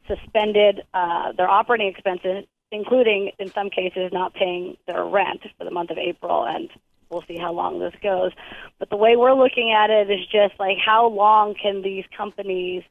suspended 0.07 0.81
uh, 0.93 1.33
their 1.33 1.49
operating 1.49 1.87
expenses, 1.87 2.45
including 2.71 3.31
in 3.37 3.49
some 3.49 3.69
cases 3.69 4.09
not 4.11 4.33
paying 4.33 4.77
their 4.87 5.05
rent 5.05 5.41
for 5.57 5.65
the 5.65 5.71
month 5.71 5.91
of 5.91 5.97
April. 5.97 6.45
And 6.45 6.69
we'll 7.09 7.23
see 7.27 7.37
how 7.37 7.53
long 7.53 7.79
this 7.79 7.93
goes. 8.01 8.31
But 8.79 8.89
the 8.89 8.97
way 8.97 9.17
we're 9.17 9.33
looking 9.35 9.71
at 9.71 9.89
it 9.89 10.09
is 10.09 10.25
just 10.25 10.59
like 10.59 10.77
how 10.83 11.07
long 11.07 11.53
can 11.53 11.81
these 11.81 12.05
companies 12.17 12.83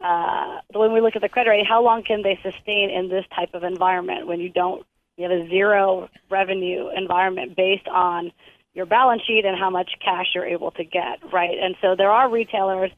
uh, 0.00 0.60
when 0.74 0.92
we 0.92 1.00
look 1.00 1.16
at 1.16 1.22
the 1.22 1.28
credit 1.28 1.50
rate, 1.50 1.66
how 1.66 1.82
long 1.82 2.02
can 2.02 2.22
they 2.22 2.38
sustain 2.42 2.90
in 2.90 3.08
this 3.08 3.24
type 3.34 3.54
of 3.54 3.64
environment 3.64 4.26
when 4.26 4.40
you 4.40 4.48
don't 4.48 4.86
you 5.16 5.28
have 5.28 5.32
a 5.32 5.48
zero 5.48 6.08
revenue 6.30 6.90
environment 6.94 7.56
based 7.56 7.88
on 7.88 8.32
your 8.74 8.84
balance 8.84 9.22
sheet 9.26 9.46
and 9.46 9.58
how 9.58 9.70
much 9.70 9.92
cash 10.04 10.26
you're 10.34 10.44
able 10.44 10.70
to 10.72 10.84
get, 10.84 11.18
right? 11.32 11.56
And 11.58 11.74
so 11.80 11.94
there 11.96 12.10
are 12.10 12.30
retailers. 12.30 12.90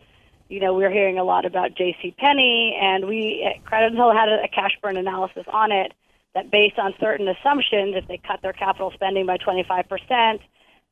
You 0.48 0.58
know, 0.58 0.74
we're 0.74 0.90
hearing 0.90 1.18
a 1.18 1.24
lot 1.24 1.44
about 1.44 1.76
J.C. 1.76 2.16
Penney, 2.18 2.76
and 2.80 3.06
we 3.06 3.48
at 3.48 3.64
Creditntell 3.64 4.12
had 4.12 4.28
a 4.28 4.48
cash 4.48 4.72
burn 4.82 4.96
analysis 4.96 5.44
on 5.52 5.70
it 5.70 5.92
that, 6.34 6.50
based 6.50 6.78
on 6.78 6.94
certain 6.98 7.28
assumptions, 7.28 7.94
if 7.96 8.08
they 8.08 8.16
cut 8.18 8.42
their 8.42 8.52
capital 8.52 8.90
spending 8.92 9.26
by 9.26 9.36
25 9.36 9.88
percent, 9.88 10.40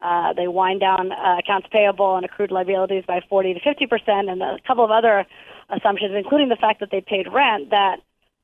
uh, 0.01 0.33
they 0.35 0.47
wind 0.47 0.81
down 0.81 1.11
uh, 1.11 1.39
accounts 1.39 1.67
payable 1.73 2.17
and 2.17 2.25
accrued 2.25 2.53
liabilities 2.53 3.03
by 3.09 3.21
40 3.29 3.55
to 3.55 3.61
50 3.61 3.87
percent, 3.87 4.29
and 4.29 4.41
a 4.43 4.59
couple 4.67 4.85
of 4.85 4.93
other 4.93 5.27
assumptions, 5.71 6.13
including 6.17 6.49
the 6.49 6.57
fact 6.57 6.81
that 6.81 6.91
they 6.91 7.01
paid 7.01 7.27
rent. 7.33 7.71
That 7.71 7.99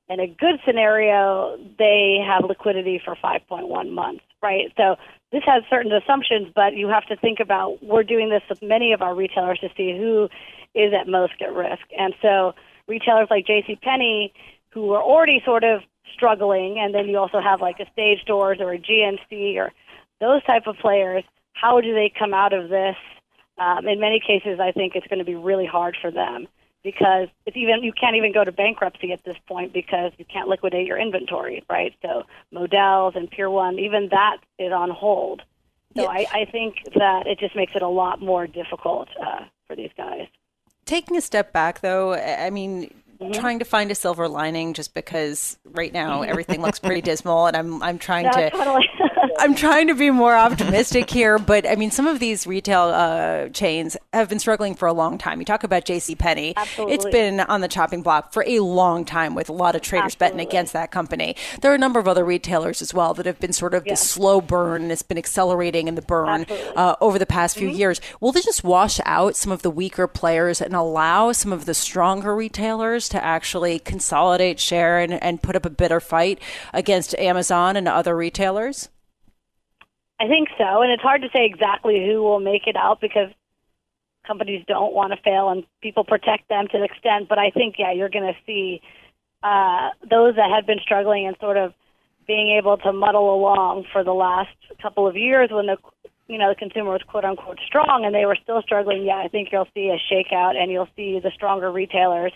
in 0.08 0.20
a 0.20 0.26
good 0.26 0.60
scenario, 0.66 1.56
they 1.78 2.18
have 2.24 2.44
liquidity 2.48 3.00
for 3.04 3.16
5.1 3.16 3.90
months, 3.90 4.24
right? 4.42 4.72
So 4.76 4.96
this 5.30 5.42
has 5.46 5.62
certain 5.70 5.92
assumptions, 5.92 6.48
but 6.54 6.74
you 6.74 6.88
have 6.88 7.06
to 7.06 7.16
think 7.16 7.40
about 7.40 7.82
we're 7.82 8.02
doing 8.02 8.28
this 8.28 8.42
with 8.48 8.62
many 8.62 8.92
of 8.92 9.02
our 9.02 9.14
retailers 9.14 9.58
to 9.60 9.68
see 9.76 9.96
who 9.96 10.28
is 10.74 10.92
at 10.92 11.08
most 11.08 11.34
at 11.40 11.52
risk, 11.52 11.82
and 11.98 12.14
so 12.22 12.54
retailers 12.88 13.28
like 13.30 13.46
J.C. 13.46 13.78
Penney, 13.82 14.32
who 14.70 14.92
are 14.92 15.02
already 15.02 15.42
sort 15.44 15.64
of 15.64 15.82
struggling, 16.14 16.78
and 16.78 16.94
then 16.94 17.08
you 17.08 17.18
also 17.18 17.40
have 17.40 17.60
like 17.60 17.78
a 17.78 17.90
Stage 17.92 18.20
Stores 18.22 18.58
or 18.60 18.72
a 18.72 18.78
GNC 18.78 19.56
or 19.56 19.70
those 20.20 20.42
type 20.44 20.66
of 20.66 20.76
players 20.76 21.24
how 21.52 21.80
do 21.80 21.94
they 21.94 22.12
come 22.16 22.34
out 22.34 22.52
of 22.52 22.68
this? 22.68 22.96
Um, 23.58 23.86
in 23.86 24.00
many 24.00 24.20
cases, 24.20 24.58
I 24.60 24.72
think 24.72 24.94
it's 24.96 25.06
going 25.06 25.18
to 25.18 25.24
be 25.24 25.34
really 25.34 25.66
hard 25.66 25.96
for 26.00 26.10
them 26.10 26.48
because 26.82 27.28
it's 27.46 27.56
even 27.56 27.82
you 27.82 27.92
can't 27.92 28.16
even 28.16 28.32
go 28.32 28.44
to 28.44 28.52
bankruptcy 28.52 29.12
at 29.12 29.24
this 29.24 29.36
point 29.46 29.72
because 29.72 30.12
you 30.18 30.24
can't 30.24 30.48
liquidate 30.48 30.86
your 30.86 30.98
inventory, 30.98 31.64
right? 31.70 31.94
So 32.02 32.24
Modell's 32.50 33.14
and 33.16 33.30
Pier 33.30 33.50
One, 33.50 33.78
even 33.78 34.08
that 34.10 34.38
is 34.58 34.72
on 34.72 34.90
hold. 34.90 35.42
So 35.96 36.06
I, 36.06 36.26
I 36.32 36.44
think 36.46 36.76
that 36.94 37.26
it 37.26 37.38
just 37.38 37.54
makes 37.54 37.74
it 37.74 37.82
a 37.82 37.88
lot 37.88 38.20
more 38.20 38.46
difficult 38.46 39.08
uh, 39.20 39.44
for 39.66 39.76
these 39.76 39.90
guys. 39.96 40.26
Taking 40.86 41.16
a 41.16 41.20
step 41.20 41.52
back, 41.52 41.80
though, 41.80 42.14
I 42.14 42.50
mean, 42.50 42.92
mm-hmm. 43.22 43.40
trying 43.40 43.58
to 43.58 43.64
find 43.64 43.90
a 43.90 43.94
silver 43.94 44.28
lining 44.28 44.74
just 44.74 44.94
because 44.94 45.58
right 45.64 45.92
now 45.92 46.22
everything 46.32 46.62
looks 46.62 46.78
pretty 46.78 47.00
dismal, 47.00 47.46
and 47.46 47.56
I'm 47.56 47.82
I'm 47.82 47.98
trying 47.98 48.30
to 48.32 48.50
totally. 48.50 48.88
I'm 49.38 49.54
trying 49.54 49.88
to 49.88 49.94
be 49.94 50.10
more 50.10 50.36
optimistic 50.36 51.10
here, 51.10 51.38
but 51.38 51.66
I 51.66 51.74
mean, 51.76 51.90
some 51.90 52.06
of 52.06 52.20
these 52.20 52.46
retail 52.46 52.82
uh, 52.82 53.48
chains 53.48 53.96
have 54.12 54.28
been 54.28 54.38
struggling 54.38 54.74
for 54.74 54.86
a 54.86 54.92
long 54.92 55.18
time. 55.18 55.40
You 55.40 55.44
talk 55.44 55.64
about 55.64 55.84
J.C. 55.84 56.14
Penney; 56.14 56.54
it's 56.78 57.04
been 57.06 57.40
on 57.40 57.60
the 57.60 57.68
chopping 57.68 58.02
block 58.02 58.32
for 58.32 58.44
a 58.46 58.60
long 58.60 59.04
time, 59.04 59.34
with 59.34 59.48
a 59.48 59.52
lot 59.52 59.74
of 59.74 59.82
traders 59.82 60.14
Absolutely. 60.14 60.36
betting 60.36 60.48
against 60.48 60.72
that 60.74 60.90
company. 60.90 61.36
There 61.60 61.72
are 61.72 61.74
a 61.74 61.78
number 61.78 61.98
of 61.98 62.08
other 62.08 62.24
retailers 62.24 62.82
as 62.82 62.92
well 62.92 63.14
that 63.14 63.26
have 63.26 63.40
been 63.40 63.52
sort 63.52 63.74
of 63.74 63.84
the 63.84 63.96
slow 63.96 64.40
burn, 64.40 64.82
and 64.82 64.92
it's 64.92 65.02
been 65.02 65.18
accelerating 65.18 65.88
in 65.88 65.94
the 65.94 66.02
burn 66.02 66.46
uh, 66.76 66.96
over 67.00 67.18
the 67.18 67.26
past 67.26 67.56
few 67.56 67.68
mm-hmm. 67.68 67.78
years. 67.78 68.00
Will 68.20 68.32
they 68.32 68.42
just 68.42 68.64
wash 68.64 69.00
out 69.04 69.36
some 69.36 69.52
of 69.52 69.62
the 69.62 69.70
weaker 69.70 70.06
players 70.06 70.60
and 70.60 70.74
allow 70.74 71.32
some 71.32 71.52
of 71.52 71.64
the 71.64 71.74
stronger 71.74 72.34
retailers 72.34 73.08
to 73.12 73.24
actually 73.24 73.78
consolidate 73.78 74.58
share 74.58 74.98
and, 74.98 75.14
and 75.22 75.42
put 75.42 75.56
up 75.56 75.64
a 75.64 75.70
bitter 75.70 76.00
fight 76.00 76.40
against 76.72 77.14
Amazon 77.18 77.76
and 77.76 77.86
other 77.86 78.16
retailers? 78.16 78.88
I 80.20 80.28
think 80.28 80.48
so, 80.58 80.82
and 80.82 80.90
it's 80.90 81.02
hard 81.02 81.22
to 81.22 81.28
say 81.32 81.46
exactly 81.46 82.04
who 82.06 82.22
will 82.22 82.40
make 82.40 82.66
it 82.66 82.76
out 82.76 83.00
because 83.00 83.30
companies 84.26 84.64
don't 84.68 84.94
want 84.94 85.12
to 85.12 85.20
fail 85.22 85.48
and 85.48 85.64
people 85.82 86.04
protect 86.04 86.48
them 86.48 86.68
to 86.68 86.78
the 86.78 86.84
extent. 86.84 87.28
But 87.28 87.38
I 87.38 87.50
think, 87.50 87.76
yeah, 87.78 87.92
you're 87.92 88.08
going 88.08 88.32
to 88.32 88.38
see 88.46 88.80
uh, 89.42 89.90
those 90.08 90.36
that 90.36 90.50
had 90.50 90.66
been 90.66 90.78
struggling 90.80 91.26
and 91.26 91.36
sort 91.40 91.56
of 91.56 91.72
being 92.26 92.56
able 92.56 92.76
to 92.78 92.92
muddle 92.92 93.34
along 93.34 93.84
for 93.92 94.04
the 94.04 94.12
last 94.12 94.54
couple 94.80 95.08
of 95.08 95.16
years 95.16 95.50
when 95.50 95.66
the 95.66 95.76
you 96.28 96.38
know 96.38 96.48
the 96.48 96.54
consumer 96.54 96.92
was 96.92 97.02
quote 97.02 97.24
unquote 97.24 97.58
strong 97.66 98.04
and 98.04 98.14
they 98.14 98.24
were 98.24 98.38
still 98.40 98.62
struggling. 98.62 99.04
Yeah, 99.04 99.16
I 99.16 99.28
think 99.28 99.48
you'll 99.50 99.68
see 99.74 99.90
a 99.90 99.98
shakeout 100.12 100.54
and 100.56 100.70
you'll 100.70 100.88
see 100.94 101.18
the 101.20 101.32
stronger 101.34 101.70
retailers 101.70 102.32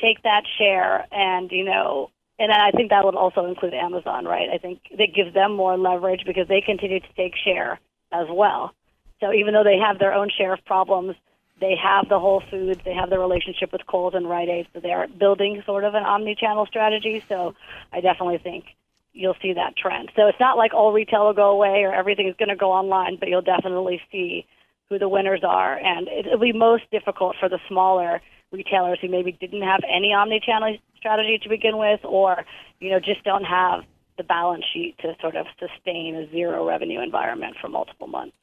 take 0.00 0.22
that 0.22 0.42
share 0.58 1.06
and 1.12 1.50
you 1.50 1.64
know 1.64 2.10
and 2.38 2.52
I 2.52 2.70
think 2.70 2.90
that 2.90 3.04
would 3.04 3.16
also 3.16 3.46
include 3.46 3.74
Amazon, 3.74 4.24
right? 4.24 4.48
I 4.48 4.58
think 4.58 4.80
that 4.96 5.12
gives 5.14 5.34
them 5.34 5.56
more 5.56 5.76
leverage 5.76 6.22
because 6.24 6.46
they 6.46 6.60
continue 6.60 7.00
to 7.00 7.12
take 7.16 7.34
share 7.34 7.80
as 8.12 8.26
well. 8.30 8.72
So 9.20 9.32
even 9.32 9.54
though 9.54 9.64
they 9.64 9.78
have 9.78 9.98
their 9.98 10.14
own 10.14 10.30
share 10.30 10.52
of 10.52 10.64
problems, 10.64 11.16
they 11.60 11.74
have 11.82 12.08
the 12.08 12.20
Whole 12.20 12.40
Foods, 12.48 12.80
they 12.84 12.94
have 12.94 13.10
the 13.10 13.18
relationship 13.18 13.72
with 13.72 13.84
Kohl's 13.88 14.14
and 14.14 14.28
Rite 14.28 14.48
Aid, 14.48 14.68
so 14.72 14.78
they're 14.78 15.08
building 15.08 15.62
sort 15.66 15.82
of 15.82 15.94
an 15.94 16.04
omni-channel 16.04 16.66
strategy. 16.66 17.24
So 17.28 17.56
I 17.92 18.00
definitely 18.00 18.38
think 18.38 18.66
you'll 19.12 19.36
see 19.42 19.54
that 19.54 19.76
trend. 19.76 20.10
So 20.14 20.28
it's 20.28 20.38
not 20.38 20.56
like 20.56 20.72
all 20.72 20.92
retail 20.92 21.26
will 21.26 21.32
go 21.32 21.50
away 21.50 21.82
or 21.82 21.92
everything 21.92 22.28
is 22.28 22.36
going 22.38 22.50
to 22.50 22.56
go 22.56 22.70
online, 22.70 23.16
but 23.16 23.28
you'll 23.28 23.42
definitely 23.42 24.00
see 24.12 24.46
who 24.88 24.98
the 24.98 25.08
winners 25.08 25.42
are, 25.42 25.76
and 25.76 26.08
it'll 26.08 26.38
be 26.38 26.52
most 26.52 26.84
difficult 26.90 27.36
for 27.38 27.48
the 27.48 27.58
smaller 27.68 28.22
retailers 28.52 28.98
who 29.00 29.08
maybe 29.08 29.32
didn't 29.32 29.62
have 29.62 29.80
any 29.88 30.12
omni-channel 30.12 30.76
strategy 30.96 31.38
to 31.42 31.48
begin 31.48 31.76
with, 31.78 32.00
or 32.04 32.44
you 32.80 32.90
know 32.90 33.00
just 33.00 33.24
don't 33.24 33.44
have 33.44 33.84
the 34.16 34.24
balance 34.24 34.64
sheet 34.72 34.96
to 34.98 35.14
sort 35.20 35.36
of 35.36 35.46
sustain 35.58 36.16
a 36.16 36.30
zero 36.30 36.66
revenue 36.66 37.00
environment 37.00 37.56
for 37.60 37.68
multiple 37.68 38.08
months. 38.08 38.36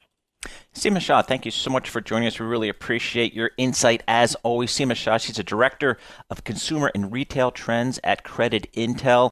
Seema 0.74 1.00
Shah, 1.00 1.22
thank 1.22 1.44
you 1.44 1.50
so 1.50 1.70
much 1.70 1.88
for 1.88 2.00
joining 2.00 2.28
us. 2.28 2.38
We 2.38 2.46
really 2.46 2.68
appreciate 2.68 3.34
your 3.34 3.50
insight 3.56 4.02
as 4.06 4.34
always. 4.36 4.70
Seema 4.70 4.94
Shah, 4.94 5.18
she's 5.18 5.38
a 5.38 5.44
director 5.44 5.96
of 6.30 6.44
consumer 6.44 6.90
and 6.94 7.12
retail 7.12 7.50
trends 7.50 7.98
at 8.04 8.24
Creditntell. 8.24 9.30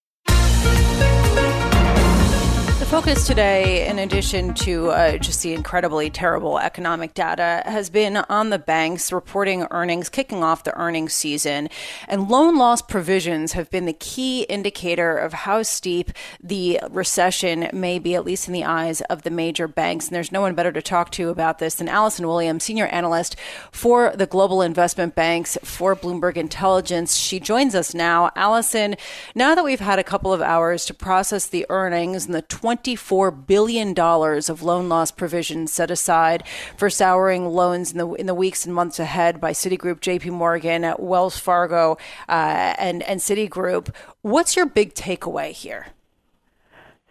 The 2.80 2.87
focus 2.87 3.24
today, 3.24 3.87
in 3.88 4.00
addition 4.00 4.52
to 4.54 4.90
uh, 4.90 5.18
just 5.18 5.42
the 5.42 5.54
incredibly 5.54 6.10
terrible 6.10 6.58
economic 6.58 7.14
data, 7.14 7.62
has 7.66 7.88
been 7.88 8.16
on 8.28 8.50
the 8.50 8.58
banks 8.58 9.12
reporting 9.12 9.66
earnings, 9.70 10.08
kicking 10.08 10.42
off 10.42 10.64
the 10.64 10.76
earnings 10.76 11.14
season. 11.14 11.70
And 12.08 12.28
loan 12.28 12.58
loss 12.58 12.82
provisions 12.82 13.52
have 13.52 13.70
been 13.70 13.87
the 13.87 13.92
key 13.92 14.42
indicator 14.42 15.16
of 15.16 15.32
how 15.32 15.62
steep 15.62 16.10
the 16.42 16.80
recession 16.90 17.70
may 17.72 18.00
be, 18.00 18.16
at 18.16 18.24
least 18.24 18.48
in 18.48 18.52
the 18.52 18.64
eyes 18.64 19.00
of 19.02 19.22
the 19.22 19.30
major 19.30 19.68
banks. 19.68 20.08
And 20.08 20.14
there's 20.16 20.32
no 20.32 20.40
one 20.40 20.56
better 20.56 20.72
to 20.72 20.82
talk 20.82 21.10
to 21.12 21.30
about 21.30 21.60
this 21.60 21.76
than 21.76 21.88
Alison 21.88 22.26
Williams, 22.26 22.64
senior 22.64 22.87
analyst 22.87 23.37
for 23.70 24.12
the 24.16 24.26
global 24.26 24.62
investment 24.62 25.14
banks 25.14 25.56
for 25.62 25.94
Bloomberg 25.94 26.37
Intelligence. 26.37 27.16
She 27.16 27.38
joins 27.38 27.76
us 27.76 27.94
now. 27.94 28.30
Alison, 28.34 28.96
now 29.34 29.54
that 29.54 29.64
we've 29.64 29.80
had 29.80 30.00
a 30.00 30.04
couple 30.04 30.32
of 30.32 30.42
hours 30.42 30.84
to 30.87 30.94
process 30.94 31.46
the 31.46 31.66
earnings 31.70 32.26
and 32.26 32.34
the 32.34 32.42
$24 32.64 33.46
billion 33.46 33.98
of 33.98 34.62
loan 34.62 34.88
loss 34.88 35.11
provisions 35.11 35.70
set 35.70 35.90
aside 35.90 36.42
for 36.79 36.88
souring 36.88 37.46
loans 37.46 37.92
in 37.92 37.98
the, 37.98 38.09
in 38.14 38.24
the 38.24 38.35
weeks 38.35 38.64
and 38.64 38.74
months 38.74 38.98
ahead 38.98 39.38
by 39.38 39.53
Citigroup, 39.53 40.00
JP 40.00 40.31
Morgan, 40.31 40.94
Wells 40.98 41.38
Fargo, 41.38 41.98
uh, 42.27 42.74
and, 42.79 43.03
and 43.03 43.20
Citigroup. 43.20 43.94
What's 44.22 44.57
your 44.57 44.64
big 44.64 44.94
takeaway 44.94 45.53
here? 45.53 45.88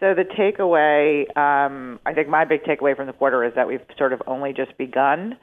So 0.00 0.12
the 0.12 0.24
takeaway, 0.24 1.24
um, 1.36 2.00
I 2.04 2.14
think 2.14 2.28
my 2.28 2.44
big 2.44 2.64
takeaway 2.64 2.96
from 2.96 3.06
the 3.06 3.12
quarter 3.12 3.44
is 3.44 3.54
that 3.54 3.68
we've 3.68 3.80
sort 3.96 4.12
of 4.12 4.22
only 4.26 4.52
just 4.52 4.76
begun, 4.76 5.36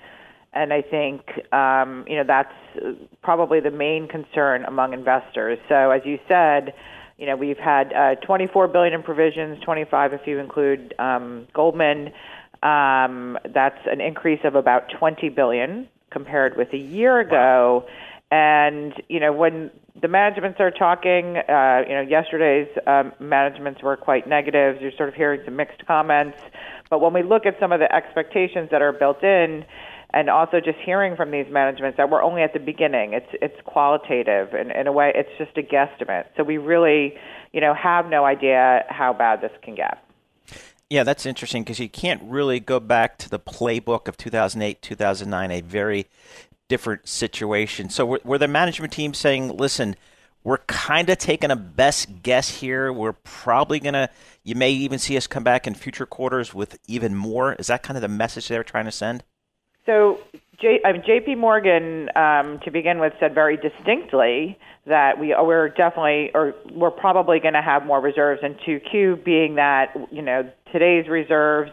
and 0.51 0.73
I 0.73 0.81
think 0.81 1.21
um, 1.53 2.03
you 2.05 2.17
know 2.17 2.25
that's 2.27 2.53
probably 3.23 3.61
the 3.61 3.71
main 3.71 4.09
concern 4.09 4.65
among 4.65 4.93
investors. 4.93 5.57
So 5.69 5.89
as 5.89 6.01
you 6.05 6.19
said, 6.27 6.73
you 7.21 7.27
know, 7.27 7.35
we've 7.35 7.59
had 7.59 7.93
uh, 7.93 8.15
24 8.15 8.67
billion 8.69 8.95
in 8.95 9.03
provisions, 9.03 9.63
25 9.63 10.13
if 10.13 10.21
you 10.25 10.39
include 10.39 10.95
um, 10.97 11.47
Goldman. 11.53 12.11
Um, 12.63 13.37
that's 13.53 13.77
an 13.85 14.01
increase 14.01 14.39
of 14.43 14.55
about 14.55 14.89
20 14.99 15.29
billion 15.29 15.87
compared 16.09 16.57
with 16.57 16.73
a 16.73 16.77
year 16.77 17.19
ago. 17.19 17.85
And 18.31 18.93
you 19.07 19.19
know, 19.19 19.31
when 19.31 19.69
the 20.01 20.07
managements 20.07 20.59
are 20.59 20.71
talking, 20.71 21.37
uh, 21.37 21.83
you 21.87 21.93
know, 21.93 22.01
yesterday's 22.01 22.69
um, 22.87 23.11
managements 23.19 23.83
were 23.83 23.97
quite 23.97 24.27
negative. 24.27 24.81
You're 24.81 24.91
sort 24.97 25.09
of 25.09 25.13
hearing 25.13 25.41
some 25.45 25.55
mixed 25.55 25.85
comments. 25.85 26.39
But 26.89 27.01
when 27.01 27.13
we 27.13 27.21
look 27.21 27.45
at 27.45 27.59
some 27.59 27.71
of 27.71 27.79
the 27.79 27.93
expectations 27.93 28.69
that 28.71 28.81
are 28.81 28.93
built 28.93 29.23
in, 29.23 29.63
and 30.13 30.29
also 30.29 30.59
just 30.59 30.77
hearing 30.83 31.15
from 31.15 31.31
these 31.31 31.45
managements 31.49 31.97
that 31.97 32.09
we're 32.09 32.21
only 32.21 32.41
at 32.41 32.53
the 32.53 32.59
beginning. 32.59 33.13
It's 33.13 33.29
it's 33.41 33.55
qualitative, 33.65 34.53
and 34.53 34.71
in 34.71 34.87
a 34.87 34.91
way, 34.91 35.11
it's 35.15 35.29
just 35.37 35.57
a 35.57 35.61
guesstimate. 35.61 36.25
So 36.35 36.43
we 36.43 36.57
really, 36.57 37.15
you 37.53 37.61
know, 37.61 37.73
have 37.73 38.07
no 38.07 38.25
idea 38.25 38.85
how 38.89 39.13
bad 39.13 39.41
this 39.41 39.51
can 39.61 39.75
get. 39.75 40.03
Yeah, 40.89 41.03
that's 41.03 41.25
interesting 41.25 41.63
because 41.63 41.79
you 41.79 41.89
can't 41.89 42.21
really 42.23 42.59
go 42.59 42.79
back 42.79 43.17
to 43.19 43.29
the 43.29 43.39
playbook 43.39 44.09
of 44.09 44.17
2008, 44.17 44.81
2009, 44.81 45.51
a 45.51 45.61
very 45.61 46.07
different 46.67 47.07
situation. 47.07 47.89
So 47.89 48.05
were, 48.05 48.21
were 48.25 48.37
the 48.37 48.47
management 48.47 48.93
team 48.93 49.13
saying, 49.13 49.55
"Listen"? 49.55 49.95
We're 50.43 50.57
kind 50.57 51.07
of 51.11 51.19
taking 51.19 51.51
a 51.51 51.55
best 51.55 52.23
guess 52.23 52.49
here. 52.49 52.91
We're 52.91 53.13
probably 53.13 53.79
going 53.79 53.93
to, 53.93 54.09
you 54.43 54.55
may 54.55 54.71
even 54.71 54.97
see 54.97 55.15
us 55.15 55.27
come 55.27 55.43
back 55.43 55.67
in 55.67 55.75
future 55.75 56.07
quarters 56.07 56.51
with 56.51 56.79
even 56.87 57.13
more. 57.13 57.53
Is 57.53 57.67
that 57.67 57.83
kind 57.83 57.95
of 57.95 58.01
the 58.01 58.07
message 58.07 58.47
they're 58.47 58.63
trying 58.63 58.85
to 58.85 58.91
send? 58.91 59.23
So 59.85 60.19
J, 60.61 60.79
mean, 60.91 61.01
J.P. 61.05 61.35
Morgan, 61.35 62.09
um, 62.15 62.59
to 62.63 62.71
begin 62.71 62.99
with, 62.99 63.13
said 63.19 63.33
very 63.33 63.57
distinctly 63.57 64.57
that 64.85 65.19
we 65.19 65.35
we're 65.39 65.69
definitely 65.69 66.31
or 66.33 66.53
we're 66.71 66.91
probably 66.91 67.39
going 67.39 67.55
to 67.55 67.61
have 67.61 67.85
more 67.85 67.99
reserves 67.99 68.41
in 68.43 68.55
2Q, 68.55 69.23
being 69.23 69.55
that 69.55 69.93
you 70.11 70.21
know 70.21 70.49
today's 70.71 71.07
reserves, 71.07 71.71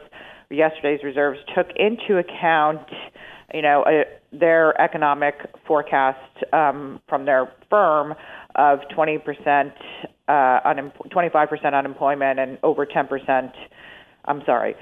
yesterday's 0.50 1.02
reserves 1.04 1.38
took 1.54 1.68
into 1.76 2.18
account 2.18 2.86
you 3.52 3.62
know 3.62 3.84
a, 3.86 4.04
their 4.32 4.78
economic 4.80 5.34
forecast 5.66 6.44
um, 6.52 7.00
from 7.08 7.26
their 7.26 7.52
firm 7.68 8.14
of 8.54 8.80
20 8.94 9.18
percent, 9.18 9.72
uh, 10.28 10.60
25 11.10 11.48
percent 11.48 11.74
unemployment 11.74 12.38
and 12.38 12.58
over 12.62 12.86
10 12.86 13.06
percent. 13.06 13.52
I'm 14.24 14.42
sorry, 14.46 14.74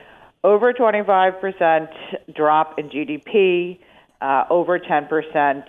over 0.44 0.72
25% 0.72 1.88
drop 2.34 2.78
in 2.78 2.88
GDP, 2.88 3.78
uh, 4.20 4.44
over 4.50 4.78
10% 4.78 5.64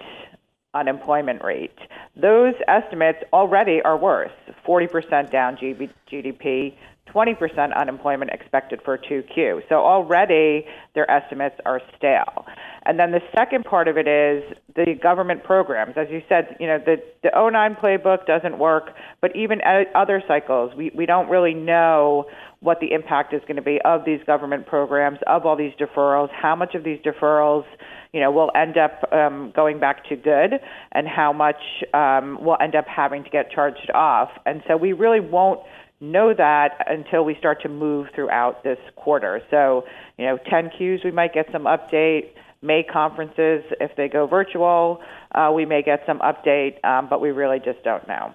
unemployment 0.74 1.44
rate. 1.44 1.78
Those 2.16 2.54
estimates 2.68 3.20
already 3.34 3.82
are 3.82 3.98
worse 3.98 4.32
40% 4.68 5.32
down 5.32 5.58
GDP, 5.58 6.76
20% 7.14 7.76
unemployment 7.76 8.32
expected 8.32 8.82
for 8.84 8.98
2Q. 8.98 9.62
So 9.70 9.76
already 9.76 10.66
their 10.96 11.10
estimates 11.10 11.56
are 11.66 11.82
stale. 11.98 12.46
And 12.86 13.00
then 13.00 13.12
the 13.12 13.22
second 13.36 13.66
part 13.66 13.88
of 13.88 13.98
it 13.98 14.08
is 14.08 14.44
the 14.76 14.94
government 15.02 15.44
programs. 15.44 15.96
As 15.98 16.08
you 16.10 16.22
said, 16.30 16.56
you 16.60 16.68
know, 16.68 16.78
the, 16.78 16.98
the 17.24 17.30
09 17.36 17.76
playbook 17.76 18.26
doesn't 18.26 18.58
work, 18.58 18.92
but 19.22 19.36
even 19.36 19.60
at 19.62 19.88
other 19.94 20.24
cycles, 20.28 20.74
we, 20.76 20.92
we 20.96 21.06
don't 21.06 21.30
really 21.30 21.54
know 21.54 22.26
what 22.60 22.80
the 22.80 22.92
impact 22.92 23.34
is 23.34 23.42
going 23.42 23.58
to 23.58 23.62
be 23.62 23.80
of 23.86 24.04
these 24.06 24.20
government 24.26 24.66
programs, 24.66 25.20
of 25.28 25.46
all 25.46 25.56
these 25.56 25.74
deferrals, 25.80 26.30
how 26.32 26.56
much 26.56 26.74
of 26.76 26.84
these 26.84 27.00
deferrals, 27.00 27.66
you 28.14 28.20
know, 28.20 28.32
will 28.32 28.52
end 28.56 28.78
up 28.78 29.12
um, 29.14 29.52
going 29.56 29.80
back 29.80 30.04
to 30.06 30.16
good, 30.16 30.54
and 30.94 31.08
how 31.08 31.32
much 31.32 31.62
um, 31.94 32.44
will 32.44 32.58
end 32.62 32.76
up 32.76 32.86
having 32.88 33.24
to 33.24 33.30
get 33.30 33.52
charged 33.52 33.92
off. 33.94 34.30
And 34.46 34.64
so 34.68 34.76
we 34.76 34.94
really 34.94 35.20
won't 35.20 35.60
know 36.00 36.34
that 36.34 36.86
until 36.88 37.26
we 37.26 37.36
start 37.36 37.62
to 37.64 37.70
move 37.70 38.08
throughout 38.14 38.64
this 38.64 38.78
quarter. 38.96 39.42
So, 39.50 39.86
you 40.18 40.26
know, 40.26 40.38
10 40.50 40.72
Qs, 40.80 41.04
we 41.04 41.12
might 41.12 41.34
get 41.34 41.48
some 41.52 41.64
update. 41.64 42.30
May 42.62 42.84
conferences, 42.84 43.64
if 43.80 43.96
they 43.96 44.08
go 44.08 44.26
virtual, 44.26 45.02
uh, 45.34 45.52
we 45.54 45.66
may 45.66 45.84
get 45.84 46.04
some 46.06 46.20
update, 46.20 46.84
um, 46.84 47.08
but 47.10 47.22
we 47.22 47.30
really 47.30 47.60
just 47.60 47.84
don't 47.84 48.08
know. 48.08 48.34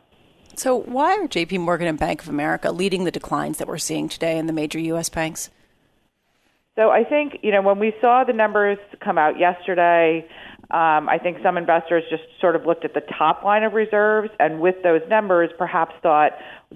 So, 0.54 0.76
why 0.76 1.12
are 1.16 1.26
JP 1.26 1.60
Morgan 1.60 1.88
and 1.88 1.98
Bank 1.98 2.22
of 2.22 2.28
America 2.28 2.70
leading 2.70 3.04
the 3.04 3.10
declines 3.10 3.58
that 3.58 3.66
we're 3.66 3.78
seeing 3.78 4.08
today 4.08 4.38
in 4.38 4.46
the 4.46 4.52
major 4.52 4.78
U.S. 4.78 5.08
banks? 5.08 5.50
So, 6.76 6.90
I 6.90 7.04
think, 7.04 7.38
you 7.42 7.50
know, 7.50 7.62
when 7.62 7.78
we 7.78 7.94
saw 8.00 8.22
the 8.24 8.32
numbers 8.32 8.78
come 9.02 9.18
out 9.18 9.38
yesterday, 9.38 10.28
um, 10.72 11.06
I 11.06 11.18
think 11.22 11.36
some 11.42 11.58
investors 11.58 12.02
just 12.08 12.22
sort 12.40 12.56
of 12.56 12.64
looked 12.64 12.86
at 12.86 12.94
the 12.94 13.02
top 13.18 13.44
line 13.44 13.62
of 13.62 13.74
reserves 13.74 14.30
and 14.40 14.58
with 14.58 14.76
those 14.82 15.02
numbers 15.06 15.50
perhaps 15.58 15.92
thought 16.02 16.32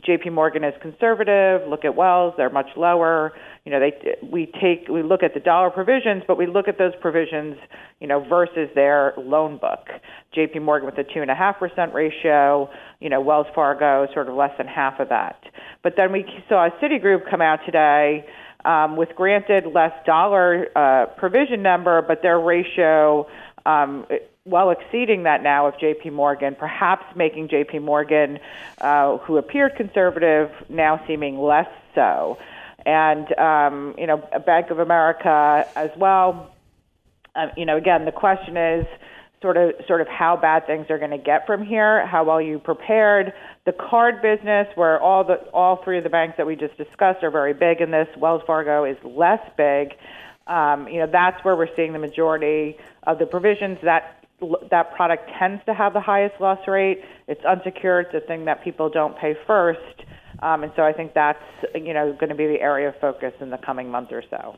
JP 0.06 0.32
Morgan 0.32 0.64
is 0.64 0.74
conservative, 0.82 1.66
look 1.66 1.86
at 1.86 1.96
Wells, 1.96 2.34
they're 2.36 2.50
much 2.50 2.68
lower. 2.76 3.32
You 3.64 3.72
know, 3.72 3.80
they 3.80 4.16
we 4.22 4.52
take 4.60 4.88
we 4.88 5.02
look 5.02 5.22
at 5.22 5.32
the 5.32 5.40
dollar 5.40 5.70
provisions, 5.70 6.22
but 6.28 6.36
we 6.36 6.46
look 6.46 6.68
at 6.68 6.76
those 6.76 6.92
provisions, 7.00 7.56
you 7.98 8.06
know, 8.06 8.22
versus 8.28 8.68
their 8.74 9.14
loan 9.16 9.56
book. 9.56 9.88
JP 10.36 10.62
Morgan 10.62 10.86
with 10.86 10.98
a 10.98 11.04
two 11.04 11.22
and 11.22 11.30
a 11.30 11.34
half 11.34 11.58
percent 11.58 11.94
ratio, 11.94 12.68
you 13.00 13.08
know, 13.08 13.22
Wells 13.22 13.46
Fargo 13.54 14.06
sort 14.12 14.28
of 14.28 14.34
less 14.34 14.52
than 14.58 14.66
half 14.66 15.00
of 15.00 15.08
that. 15.08 15.42
But 15.82 15.94
then 15.96 16.12
we 16.12 16.26
saw 16.50 16.68
Citigroup 16.82 17.30
come 17.30 17.40
out 17.40 17.60
today 17.64 18.26
um, 18.66 18.96
with 18.96 19.10
granted 19.16 19.64
less 19.72 19.92
dollar 20.04 20.66
uh, 20.76 21.06
provision 21.16 21.62
number, 21.62 22.02
but 22.02 22.20
their 22.22 22.38
ratio 22.38 23.26
um, 23.66 24.06
well 24.44 24.70
exceeding 24.70 25.24
that 25.24 25.42
now 25.42 25.66
of 25.66 25.74
JP 25.74 26.12
Morgan, 26.12 26.54
perhaps 26.54 27.04
making 27.16 27.48
JP 27.48 27.82
Morgan, 27.82 28.38
uh, 28.80 29.18
who 29.18 29.36
appeared 29.36 29.74
conservative, 29.76 30.50
now 30.68 31.04
seeming 31.06 31.38
less 31.38 31.68
so. 31.94 32.38
And, 32.86 33.36
um, 33.38 33.96
you 33.98 34.06
know, 34.06 34.18
Bank 34.46 34.70
of 34.70 34.78
America 34.78 35.68
as 35.74 35.90
well. 35.96 36.52
Uh, 37.34 37.48
you 37.56 37.66
know, 37.66 37.76
again, 37.76 38.04
the 38.04 38.12
question 38.12 38.56
is, 38.56 38.86
sort 39.42 39.56
of 39.56 39.74
sort 39.86 40.00
of 40.00 40.08
how 40.08 40.36
bad 40.36 40.66
things 40.66 40.86
are 40.88 40.98
going 40.98 41.10
to 41.10 41.18
get 41.18 41.46
from 41.46 41.64
here, 41.64 42.06
how 42.06 42.24
well 42.24 42.40
you 42.40 42.58
prepared. 42.58 43.32
The 43.66 43.72
card 43.72 44.22
business, 44.22 44.68
where 44.76 45.00
all 45.00 45.24
the 45.24 45.34
all 45.52 45.82
three 45.84 45.98
of 45.98 46.04
the 46.04 46.10
banks 46.10 46.36
that 46.38 46.46
we 46.46 46.56
just 46.56 46.76
discussed 46.78 47.22
are 47.22 47.30
very 47.30 47.52
big 47.52 47.80
in 47.80 47.90
this. 47.90 48.08
Wells 48.16 48.42
Fargo 48.46 48.84
is 48.84 48.96
less 49.04 49.40
big. 49.56 49.94
Um, 50.46 50.88
you 50.88 51.00
know, 51.00 51.08
that's 51.10 51.44
where 51.44 51.56
we're 51.56 51.74
seeing 51.74 51.92
the 51.92 51.98
majority 51.98 52.76
of 53.04 53.18
the 53.18 53.26
provisions. 53.26 53.78
That 53.82 54.24
that 54.70 54.94
product 54.94 55.30
tends 55.38 55.64
to 55.64 55.74
have 55.74 55.92
the 55.92 56.00
highest 56.00 56.40
loss 56.40 56.66
rate. 56.68 57.02
It's 57.26 57.44
unsecured. 57.44 58.06
It's 58.12 58.24
a 58.24 58.26
thing 58.26 58.44
that 58.44 58.62
people 58.62 58.90
don't 58.90 59.16
pay 59.16 59.34
first. 59.46 60.04
Um, 60.40 60.62
and 60.62 60.72
so 60.76 60.82
I 60.82 60.92
think 60.92 61.14
that's 61.14 61.42
you 61.74 61.94
know 61.94 62.12
going 62.12 62.28
to 62.30 62.34
be 62.34 62.46
the 62.46 62.60
area 62.60 62.88
of 62.88 62.96
focus 63.00 63.32
in 63.40 63.50
the 63.50 63.58
coming 63.58 63.90
month 63.90 64.12
or 64.12 64.22
so. 64.28 64.56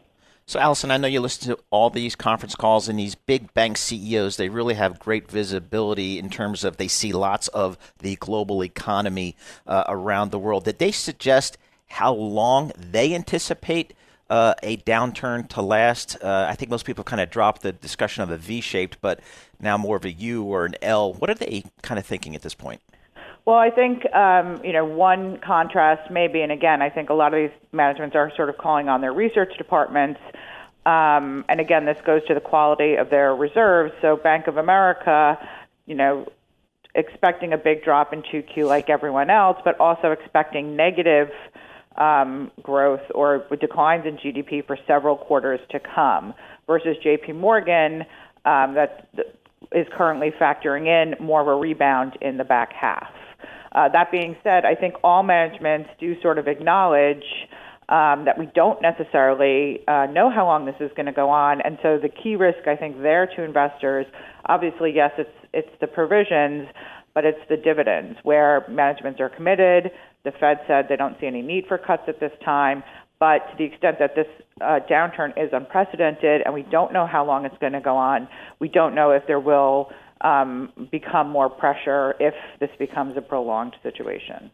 So, 0.48 0.58
Alison, 0.58 0.90
I 0.90 0.96
know 0.96 1.08
you 1.08 1.20
listen 1.20 1.54
to 1.54 1.62
all 1.68 1.90
these 1.90 2.16
conference 2.16 2.54
calls, 2.54 2.88
and 2.88 2.98
these 2.98 3.14
big 3.14 3.52
bank 3.52 3.76
CEOs, 3.76 4.38
they 4.38 4.48
really 4.48 4.72
have 4.74 4.98
great 4.98 5.30
visibility 5.30 6.18
in 6.18 6.30
terms 6.30 6.64
of 6.64 6.78
they 6.78 6.88
see 6.88 7.12
lots 7.12 7.48
of 7.48 7.76
the 7.98 8.16
global 8.16 8.64
economy 8.64 9.36
uh, 9.66 9.84
around 9.86 10.30
the 10.30 10.38
world. 10.38 10.64
Did 10.64 10.78
they 10.78 10.90
suggest 10.90 11.58
how 11.88 12.14
long 12.14 12.72
they 12.78 13.14
anticipate 13.14 13.92
uh, 14.30 14.54
a 14.62 14.76
downturn 14.78 15.48
to 15.50 15.62
last? 15.62 16.16
Uh, 16.22 16.46
I 16.48 16.54
think 16.54 16.70
most 16.70 16.84
people 16.84 17.04
kind 17.04 17.20
of 17.20 17.30
dropped 17.30 17.62
the 17.62 17.72
discussion 17.72 18.22
of 18.22 18.30
a 18.30 18.36
V 18.36 18.60
shaped, 18.60 19.00
but 19.00 19.20
now 19.60 19.76
more 19.76 19.96
of 19.96 20.04
a 20.04 20.12
U 20.12 20.42
or 20.44 20.64
an 20.64 20.74
L. 20.82 21.12
What 21.14 21.30
are 21.30 21.34
they 21.34 21.64
kind 21.82 21.98
of 21.98 22.06
thinking 22.06 22.34
at 22.34 22.42
this 22.42 22.54
point? 22.54 22.80
Well, 23.44 23.56
I 23.56 23.70
think 23.70 24.04
um, 24.14 24.62
you 24.62 24.72
know 24.72 24.84
one 24.84 25.38
contrast 25.38 26.10
maybe, 26.10 26.42
and 26.42 26.52
again, 26.52 26.82
I 26.82 26.90
think 26.90 27.08
a 27.08 27.14
lot 27.14 27.32
of 27.32 27.40
these 27.40 27.58
managements 27.72 28.14
are 28.14 28.30
sort 28.36 28.50
of 28.50 28.58
calling 28.58 28.88
on 28.88 29.00
their 29.00 29.12
research 29.12 29.56
departments. 29.56 30.20
Um, 30.84 31.44
and 31.48 31.60
again, 31.60 31.84
this 31.84 31.98
goes 32.04 32.24
to 32.26 32.34
the 32.34 32.40
quality 32.40 32.96
of 32.96 33.10
their 33.10 33.34
reserves. 33.34 33.92
So, 34.00 34.16
Bank 34.16 34.46
of 34.46 34.56
America, 34.56 35.38
you 35.86 35.94
know, 35.94 36.26
expecting 36.94 37.52
a 37.52 37.58
big 37.58 37.84
drop 37.84 38.12
in 38.12 38.22
2Q 38.22 38.66
like 38.66 38.90
everyone 38.90 39.30
else, 39.30 39.58
but 39.64 39.78
also 39.80 40.12
expecting 40.12 40.76
negative 40.76 41.30
um, 41.98 42.50
growth 42.62 43.00
or 43.14 43.46
declines 43.60 44.04
in 44.06 44.16
GDP 44.16 44.66
for 44.66 44.78
several 44.86 45.16
quarters 45.16 45.60
to 45.70 45.80
come, 45.80 46.34
versus 46.66 46.96
JP 47.04 47.36
Morgan, 47.36 48.02
um, 48.44 48.74
that 48.74 49.08
is 49.72 49.86
currently 49.96 50.30
factoring 50.40 50.86
in 50.86 51.14
more 51.24 51.40
of 51.40 51.48
a 51.48 51.54
rebound 51.54 52.16
in 52.20 52.36
the 52.36 52.44
back 52.44 52.72
half. 52.72 53.10
Uh, 53.72 53.88
that 53.88 54.10
being 54.10 54.36
said, 54.42 54.64
I 54.64 54.74
think 54.74 54.94
all 55.04 55.22
managements 55.22 55.90
do 56.00 56.20
sort 56.22 56.38
of 56.38 56.48
acknowledge 56.48 57.24
um, 57.88 58.24
that 58.26 58.38
we 58.38 58.46
don't 58.54 58.80
necessarily 58.82 59.80
uh, 59.88 60.06
know 60.06 60.30
how 60.30 60.46
long 60.46 60.66
this 60.66 60.74
is 60.80 60.90
going 60.94 61.06
to 61.06 61.12
go 61.12 61.30
on, 61.30 61.60
and 61.62 61.78
so 61.82 61.98
the 61.98 62.08
key 62.08 62.36
risk 62.36 62.66
I 62.66 62.76
think 62.76 63.00
there 63.00 63.26
to 63.36 63.42
investors, 63.42 64.06
obviously, 64.46 64.92
yes, 64.94 65.12
it's 65.16 65.30
it's 65.54 65.70
the 65.80 65.86
provisions, 65.86 66.68
but 67.14 67.24
it's 67.24 67.40
the 67.48 67.56
dividends 67.56 68.18
where 68.22 68.66
managements 68.68 69.20
are 69.20 69.30
committed. 69.30 69.90
The 70.28 70.38
Fed 70.38 70.60
said 70.66 70.88
they 70.90 70.96
don't 70.96 71.18
see 71.18 71.26
any 71.26 71.40
need 71.40 71.64
for 71.66 71.78
cuts 71.78 72.02
at 72.06 72.20
this 72.20 72.32
time, 72.44 72.84
but 73.18 73.38
to 73.50 73.56
the 73.56 73.64
extent 73.64 73.98
that 73.98 74.14
this 74.14 74.26
uh, 74.60 74.80
downturn 74.86 75.30
is 75.42 75.48
unprecedented 75.54 76.42
and 76.44 76.52
we 76.52 76.64
don't 76.64 76.92
know 76.92 77.06
how 77.06 77.24
long 77.24 77.46
it's 77.46 77.56
going 77.62 77.72
to 77.72 77.80
go 77.80 77.96
on, 77.96 78.28
we 78.58 78.68
don't 78.68 78.94
know 78.94 79.10
if 79.10 79.26
there 79.26 79.40
will 79.40 79.90
um, 80.20 80.70
become 80.90 81.30
more 81.30 81.48
pressure 81.48 82.14
if 82.20 82.34
this 82.60 82.68
becomes 82.78 83.16
a 83.16 83.22
prolonged 83.22 83.74
situation. 83.82 84.50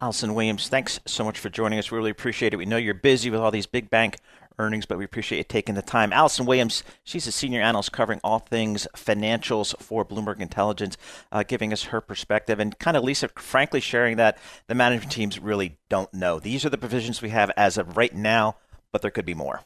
Alison 0.00 0.32
Williams, 0.32 0.70
thanks 0.70 0.98
so 1.04 1.24
much 1.24 1.38
for 1.38 1.50
joining 1.50 1.78
us. 1.78 1.90
We 1.90 1.98
really 1.98 2.10
appreciate 2.10 2.54
it. 2.54 2.56
We 2.56 2.64
know 2.64 2.78
you're 2.78 2.94
busy 2.94 3.28
with 3.28 3.40
all 3.40 3.50
these 3.50 3.66
big 3.66 3.90
bank 3.90 4.16
earnings, 4.58 4.86
but 4.86 4.98
we 4.98 5.04
appreciate 5.04 5.38
you 5.38 5.44
taking 5.44 5.74
the 5.74 5.82
time. 5.82 6.12
Alison 6.12 6.46
Williams, 6.46 6.82
she's 7.04 7.26
a 7.26 7.32
senior 7.32 7.60
analyst 7.60 7.92
covering 7.92 8.20
all 8.22 8.38
things 8.38 8.86
financials 8.96 9.76
for 9.80 10.04
Bloomberg 10.04 10.40
Intelligence, 10.40 10.96
uh, 11.30 11.42
giving 11.42 11.72
us 11.72 11.84
her 11.84 12.00
perspective. 12.00 12.60
And 12.60 12.78
kind 12.78 12.96
of 12.96 13.04
Lisa, 13.04 13.28
frankly, 13.28 13.80
sharing 13.80 14.16
that 14.16 14.38
the 14.66 14.74
management 14.74 15.12
teams 15.12 15.38
really 15.38 15.78
don't 15.88 16.12
know. 16.12 16.38
These 16.38 16.64
are 16.64 16.70
the 16.70 16.78
provisions 16.78 17.22
we 17.22 17.30
have 17.30 17.50
as 17.56 17.78
of 17.78 17.96
right 17.96 18.14
now, 18.14 18.56
but 18.90 19.02
there 19.02 19.10
could 19.10 19.26
be 19.26 19.34
more. 19.34 19.60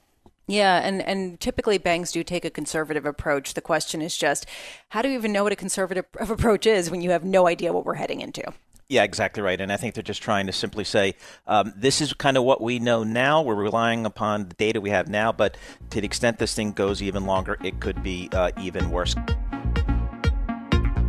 Yeah, 0.49 0.79
and, 0.79 1.03
and 1.03 1.41
typically 1.41 1.77
banks 1.77 2.13
do 2.13 2.23
take 2.23 2.45
a 2.45 2.51
conservative 2.51 3.05
approach. 3.05 3.55
The 3.55 3.61
question 3.61 4.01
is 4.01 4.17
just 4.17 4.47
how 4.91 5.03
do 5.03 5.09
you 5.09 5.19
even 5.19 5.33
know 5.33 5.43
what 5.43 5.53
a 5.53 5.57
conservative 5.57 6.05
approach 6.21 6.67
is 6.67 6.91
when 6.91 7.03
you 7.03 7.11
have 7.11 7.25
no 7.25 7.49
idea 7.49 7.73
what 7.73 7.85
we're 7.85 7.95
heading 7.95 8.21
into? 8.21 8.53
Yeah, 8.89 9.03
exactly 9.03 9.43
right. 9.43 9.61
And 9.61 9.73
I 9.73 9.77
think 9.77 9.95
they're 9.95 10.03
just 10.03 10.23
trying 10.23 10.47
to 10.47 10.53
simply 10.53 10.85
say, 10.85 11.15
um, 11.47 11.73
this 11.77 12.01
is 12.01 12.13
kind 12.13 12.37
of 12.37 12.45
what 12.45 12.61
we 12.61 12.79
know 12.79 13.03
now. 13.03 13.43
We're 13.43 13.57
relying 13.57 14.07
upon 14.07 14.49
the 14.49 14.55
data 14.55 14.81
we 14.81 14.91
have 14.91 15.09
now, 15.09 15.33
but 15.33 15.57
to 15.91 16.01
the 16.01 16.07
extent 16.07 16.39
this 16.39 16.55
thing 16.55 16.71
goes 16.73 17.03
even 17.03 17.27
longer, 17.27 17.59
it 17.65 17.81
could 17.81 18.03
be 18.03 18.29
uh, 18.33 18.53
even 18.61 18.91
worse. 18.91 19.17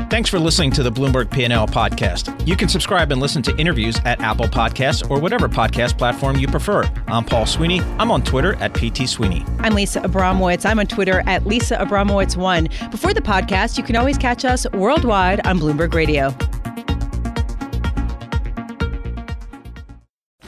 Thanks 0.09 0.29
for 0.29 0.39
listening 0.39 0.71
to 0.71 0.83
the 0.83 0.89
Bloomberg 0.89 1.29
P&L 1.29 1.67
podcast. 1.67 2.47
You 2.47 2.55
can 2.55 2.69
subscribe 2.69 3.11
and 3.11 3.19
listen 3.19 3.41
to 3.43 3.55
interviews 3.57 3.99
at 4.05 4.21
Apple 4.21 4.47
Podcasts 4.47 5.07
or 5.11 5.19
whatever 5.19 5.49
podcast 5.49 5.97
platform 5.97 6.37
you 6.37 6.47
prefer. 6.47 6.89
I'm 7.07 7.25
Paul 7.25 7.45
Sweeney. 7.45 7.81
I'm 7.99 8.09
on 8.09 8.23
Twitter 8.23 8.55
at 8.55 8.73
PT 8.73 9.07
Sweeney. 9.07 9.45
I'm 9.59 9.75
Lisa 9.75 9.99
Abramowicz. 9.99 10.65
I'm 10.65 10.79
on 10.79 10.87
Twitter 10.87 11.23
at 11.27 11.45
Lisa 11.45 11.75
Abramowicz1. 11.75 12.89
Before 12.89 13.13
the 13.13 13.21
podcast, 13.21 13.77
you 13.77 13.83
can 13.83 13.97
always 13.97 14.17
catch 14.17 14.45
us 14.45 14.65
worldwide 14.71 15.45
on 15.45 15.59
Bloomberg 15.59 15.93
Radio. 15.93 16.33